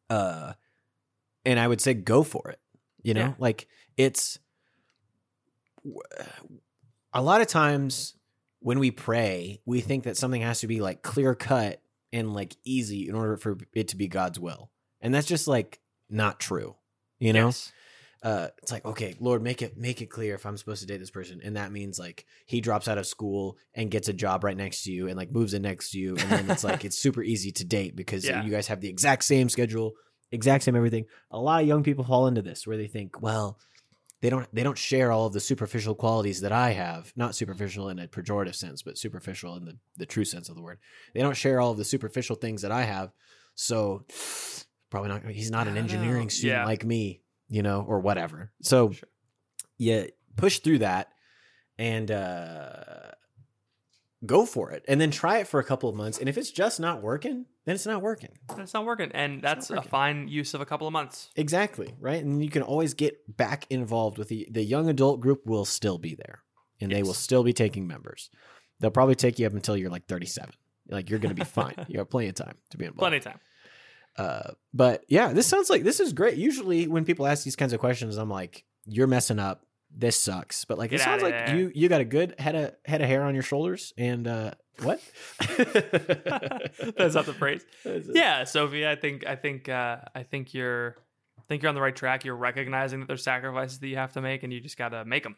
[0.09, 0.53] Uh
[1.45, 2.59] and I would say go for it.
[3.01, 3.21] You know?
[3.21, 3.33] Yeah.
[3.39, 4.39] Like it's
[7.13, 8.15] a lot of times
[8.63, 12.55] when we pray, we think that something has to be like clear cut and like
[12.63, 14.71] easy in order for it to be God's will.
[15.01, 16.75] And that's just like not true.
[17.19, 17.47] You know?
[17.47, 17.71] Yes.
[18.23, 20.97] uh, it's like okay lord make it make it clear if i'm supposed to date
[20.99, 24.43] this person and that means like he drops out of school and gets a job
[24.45, 26.85] right next to you and like moves in next to you and then it's like
[26.85, 28.41] it's super easy to date because Yeah.
[28.43, 29.93] you guys have the exact same schedule
[30.31, 33.57] exact same everything a lot of young people fall into this where they think well
[34.23, 37.89] they don't they don't share all of the superficial qualities that i have not superficial
[37.89, 40.79] in a pejorative sense but superficial in the, the true sense of the word
[41.13, 43.11] they don't share all of the superficial things that i have
[43.55, 44.03] so
[44.89, 45.81] probably not he's not an don't know.
[45.93, 46.65] engineering student Yeah.
[46.65, 49.09] like me you know or whatever so Sure.
[49.77, 50.05] yeah
[50.37, 51.09] push through that
[51.77, 53.11] and uh
[54.25, 56.17] go for it and then try it for a couple of months.
[56.17, 58.29] And if it's just not working then it's not working.
[58.57, 61.29] It's not working, and that's a fine use of a couple of months.
[61.35, 62.21] exactly right?
[62.21, 65.97] And you can always get back involved with the the young adult group will still
[65.97, 66.43] be there.
[66.81, 68.29] And they will still be taking members.
[68.81, 70.53] They'll probably take you up until you're like 37
[70.89, 71.75] like you're gonna be fine.
[71.87, 72.99] You have plenty of time to be involved.
[72.99, 73.39] Plenty of time.
[74.17, 76.37] Uh, but yeah, this sounds like this is great.
[76.37, 79.65] Usually, when people ask these kinds of questions, I'm like, "You're messing up.
[79.95, 81.55] This sucks." But like, Get it sounds like there.
[81.55, 84.51] you you got a good head of head of hair on your shoulders, and uh,
[84.81, 85.01] what?
[85.47, 87.65] That's not the phrase.
[88.13, 90.95] Yeah, Sophie, I think I think uh, I think you're
[91.37, 92.25] I think you're on the right track.
[92.25, 95.05] You're recognizing that there's sacrifices that you have to make, and you just got to
[95.05, 95.35] make them.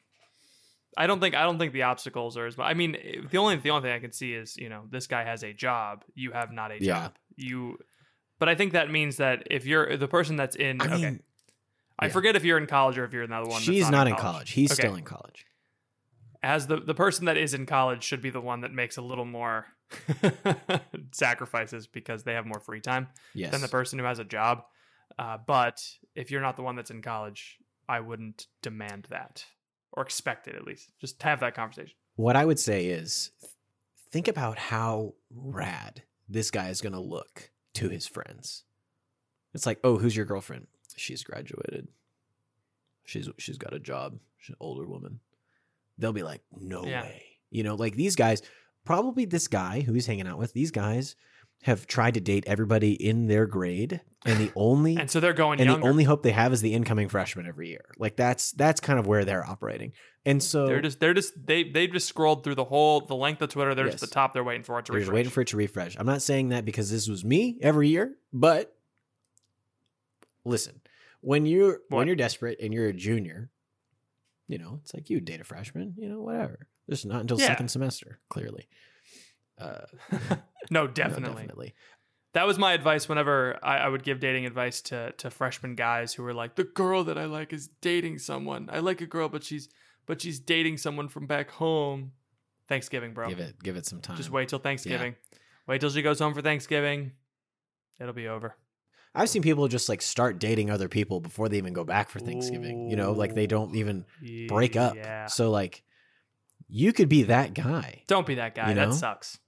[0.97, 2.56] I don't think I don't think the obstacles are as.
[2.56, 2.95] But I mean,
[3.30, 5.53] the only the only thing I can see is you know this guy has a
[5.53, 6.03] job.
[6.14, 6.93] You have not a Yeah.
[7.01, 7.16] job.
[7.38, 7.78] You,
[8.39, 11.24] but I think that means that if you're the person that's in, I okay, mean,
[11.98, 12.12] I yeah.
[12.12, 13.62] forget if you're in college or if you're another one.
[13.62, 14.52] she's that's not in college.
[14.52, 14.82] He's Okay.
[14.82, 15.46] still in college.
[16.43, 19.02] as the the person that is in college should be the one that makes a
[19.02, 19.66] little more
[21.12, 23.52] sacrifices because they have more free time Yes.
[23.52, 24.64] than the person who has a job.
[25.18, 25.84] Uh, but
[26.16, 29.46] if you're not the one that's in college, I wouldn't demand that
[29.93, 30.89] or expect it at least.
[31.00, 31.96] Just have that conversation.
[32.16, 33.32] what I would say is,
[34.12, 38.64] think about how rad this guy is going to look to his friends.
[39.54, 40.68] It's like, oh, who's your girlfriend?
[40.96, 41.88] She's graduated.
[43.06, 44.18] She's she's got a job.
[44.38, 45.20] She's an older woman.
[45.98, 47.04] They'll be like, no Yeah.
[47.04, 47.24] way.
[47.52, 48.41] You know, like these guys.
[48.86, 50.54] Probably this guy who he's hanging out with.
[50.54, 51.16] These guys
[51.64, 55.60] have tried to date everybody in their grade, and the only And so they're going
[55.60, 55.82] and younger.
[55.82, 57.86] the only hope they have is the incoming freshman every year.
[57.98, 59.93] Like that's that's kind of where they're operating.
[60.24, 63.41] And so they're just they're just they they just scrolled through the whole the length
[63.41, 63.74] of Twitter.
[63.74, 64.04] They're just Yes.
[64.04, 64.34] at the top.
[64.34, 65.16] They're waiting for it to They're just refresh.
[65.20, 65.96] waiting for it to refresh.
[65.98, 68.76] I'm not saying that because this was me every year, but
[70.43, 70.80] listen,
[71.26, 71.97] when you're What?
[71.99, 73.49] when you're desperate and you're a junior,
[74.47, 76.67] you know, it's like you date a freshman, you know, whatever.
[76.89, 77.47] Just not until Yeah.
[77.47, 78.67] second semester, clearly.
[79.57, 80.17] Uh, no,
[80.69, 81.34] no, definitely.
[81.43, 81.73] definitely.
[82.34, 86.13] That was my advice whenever I, I would give dating advice to to freshman guys
[86.13, 88.69] who were like, the girl that I like is dating someone.
[88.71, 89.69] I like a girl, but she's
[90.05, 92.11] but she's dating someone from back home.
[92.67, 93.30] Thanksgiving, bro.
[93.30, 94.17] Give it give it some time.
[94.17, 95.15] Just wait till Thanksgiving.
[95.67, 97.13] Wait till she goes home for Thanksgiving.
[97.99, 98.55] It'll be over.
[99.16, 102.20] I've seen people just like start dating other people before they even go back for
[102.20, 102.89] Thanksgiving.
[102.89, 104.05] You know, like they don't even
[104.47, 104.95] break up.
[104.95, 105.28] Yeah.
[105.28, 105.84] So like
[106.68, 108.03] you could be that guy.
[108.07, 108.70] Don't be that guy.
[108.70, 108.89] You know?
[108.89, 109.39] That sucks.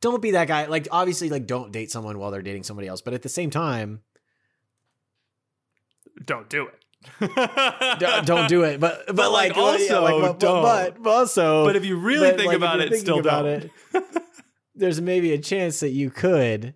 [0.00, 0.66] don't be that guy.
[0.66, 3.00] Like obviously, like don't date someone while they're dating somebody else.
[3.00, 4.02] But at the same time,
[6.24, 8.26] Don't do it.
[8.26, 8.80] don't do it.
[8.80, 10.62] But but, But, like, like, yeah, also, like, but, don't.
[10.62, 13.70] but, but also, But if you really but, think like, about it, still about don't.
[13.94, 14.04] it,
[14.74, 16.74] there's maybe a chance that you could,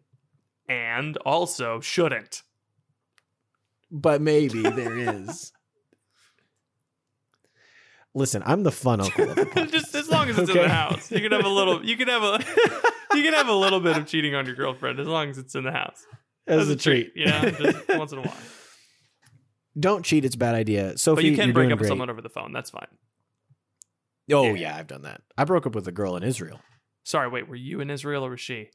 [0.69, 2.43] And also shouldn't.
[3.91, 5.53] but maybe there is.
[8.15, 9.31] Listen, I'm the fun uncle.
[9.31, 11.11] Of the Just as long as it's in the house.
[11.11, 12.39] You can have a little you can have a
[13.15, 15.55] you can have a little bit of cheating on your girlfriend as long as it's
[15.55, 16.05] in the house.
[16.47, 17.13] as a treat.
[17.15, 18.37] You know, just once in a while.
[19.79, 20.99] Don't cheat; it's a bad idea.
[20.99, 22.53] Sophie, But you can you're break doing up with someone over the phone.
[22.53, 22.89] That's fine.
[24.31, 24.53] Oh Yeah.
[24.53, 25.23] yeah, I've done that.
[25.39, 26.61] I broke up with a girl in Israel.
[27.05, 28.69] Sorry, wait, were you in Israel or was she?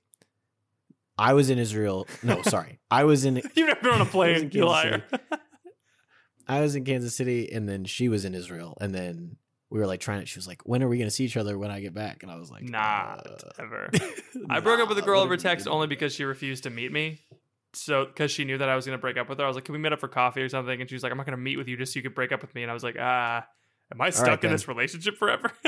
[1.17, 2.07] I was in Israel.
[2.23, 5.03] No, sorry, I was in You've never been on a plane, you Kansas liar.
[6.47, 9.35] I was in Kansas City and then she was in Israel and then
[9.69, 11.35] we were like trying to she was like when are we going to see each
[11.35, 13.89] other when I get back and I was like Not uh, ever.
[14.49, 17.21] I broke up with a girl over text only because she refused to meet me.
[17.73, 19.55] So, because she knew that I was going to break up with her, I was
[19.55, 21.27] like, "Can we meet up for coffee or something?" And she was like, "I'm not
[21.27, 22.73] going to meet with you just so you could break up with me." And I
[22.73, 23.45] was like, "Ah,
[23.91, 25.51] am I stuck right, in this relationship forever?"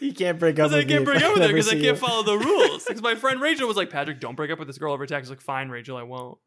[0.00, 1.96] you can't break up Because I can't break up with her because I can't you.
[1.96, 2.84] follow the rules.
[2.84, 5.18] Because my friend Rachel was like, "Patrick, don't break up with this girl over text."
[5.18, 6.38] I was like, "Fine, Rachel, I won't."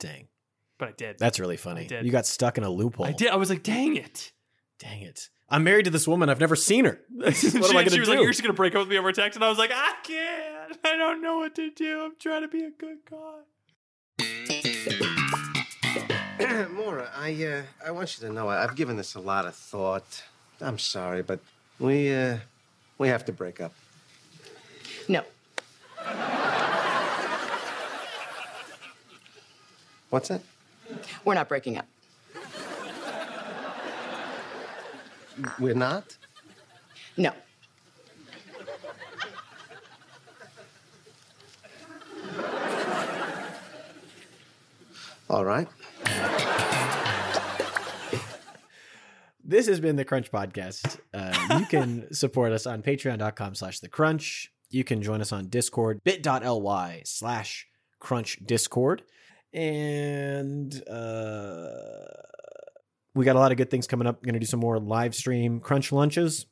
[0.00, 0.28] Dang.
[0.78, 1.18] but I did.
[1.18, 1.88] That's really funny.
[2.02, 3.06] You got stuck in a loophole.
[3.06, 3.28] I did.
[3.28, 4.32] I was like, dang it.
[4.78, 5.30] Dang it.
[5.48, 6.28] I'm married to this woman.
[6.28, 7.00] I've never seen her.
[7.10, 8.14] what she, am I going to was do?
[8.14, 9.92] like, "You're just gonna break up with me over text," and I was like, "I
[10.02, 10.78] can't.
[10.84, 12.00] I don't know what to do.
[12.04, 13.42] I'm trying to be a good guy."
[16.70, 19.54] Maura, I uh, I want you to know I- I've given this a lot of
[19.54, 20.22] thought.
[20.60, 21.40] I'm sorry, but
[21.78, 22.38] we uh,
[22.98, 23.72] we have to break up.
[25.08, 25.22] No.
[30.10, 30.42] What's that?
[31.24, 31.86] We're not breaking up.
[35.58, 36.16] We're not.
[37.16, 37.32] No.
[45.30, 45.66] All right.
[49.46, 50.98] This has been the Crunch Podcast.
[51.12, 54.50] Uh, you can support us on patreon.com slash the crunch.
[54.70, 57.66] You can join us on Discord, bit.ly slash
[58.00, 59.02] crunch discord.
[59.52, 62.06] And uh,
[63.14, 64.22] we got a lot of good things coming up.
[64.22, 66.46] Going to do some more live stream crunch lunches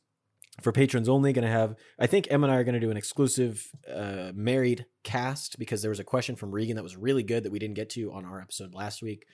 [0.61, 1.33] for patrons only.
[1.33, 4.31] Going to have, I think Em and I are going to do an exclusive uh,
[4.35, 7.57] married cast because there was a question from Regan that was really good that we
[7.57, 9.25] didn't get to on our episode last week.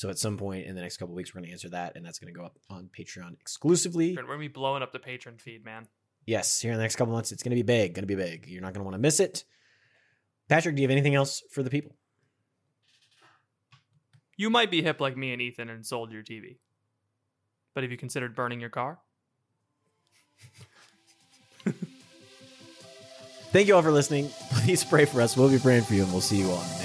[0.00, 2.02] So at some point in the next couple weeks, we're going to answer that, and
[2.02, 4.16] that's going to go up on Patreon exclusively.
[4.16, 5.88] We're gonna be blowing up the patron feed, man.
[6.24, 7.92] Yes, here in the next couple months, it's going to be big.
[7.92, 8.46] Going to be big.
[8.46, 9.44] You're not going to want to miss it.
[10.48, 11.94] Patrick, do you have anything else for the people?
[14.38, 16.56] You might be hip like me and Ethan and sold your TV,
[17.74, 19.00] but have you considered burning your car?
[23.52, 24.30] Thank you all for listening.
[24.50, 25.36] Please pray for us.
[25.36, 26.79] We'll be praying for you, and we'll see you all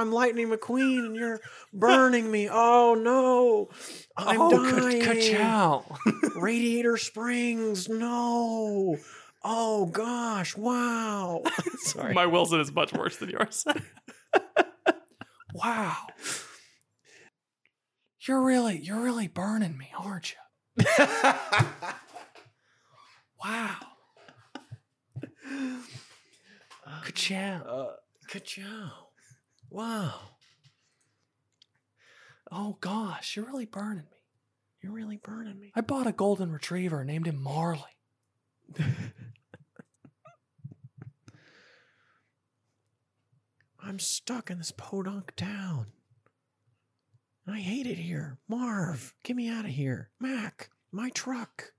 [0.00, 1.40] I'm Lightning McQueen and you're
[1.72, 2.48] burning me.
[2.50, 3.68] Oh no.
[4.16, 5.02] I'm Oh, ka- dying.
[5.02, 5.84] ka-chow.
[6.36, 7.88] Radiator Springs.
[7.88, 8.96] No.
[9.44, 10.56] Oh gosh.
[10.56, 11.42] Wow.
[11.84, 12.14] Sorry.
[12.14, 13.64] My Wilson is much worse than yours.
[15.54, 15.96] wow.
[18.26, 20.84] You're really, you're really burning me, aren't you?
[23.44, 23.76] wow.
[27.04, 27.62] Ka-chow.
[27.62, 27.92] Uh,
[28.28, 28.90] ka-chow.
[29.70, 30.14] Wow.
[32.50, 34.18] Oh gosh, you're really burning me.
[34.82, 35.70] You're really burning me.
[35.74, 37.82] I bought a golden retriever, named him Marley.
[43.82, 45.86] I'm stuck in this podunk town.
[47.46, 48.38] I hate it here.
[48.48, 50.10] Marv, get me out of here.
[50.20, 51.72] Mack, my truck.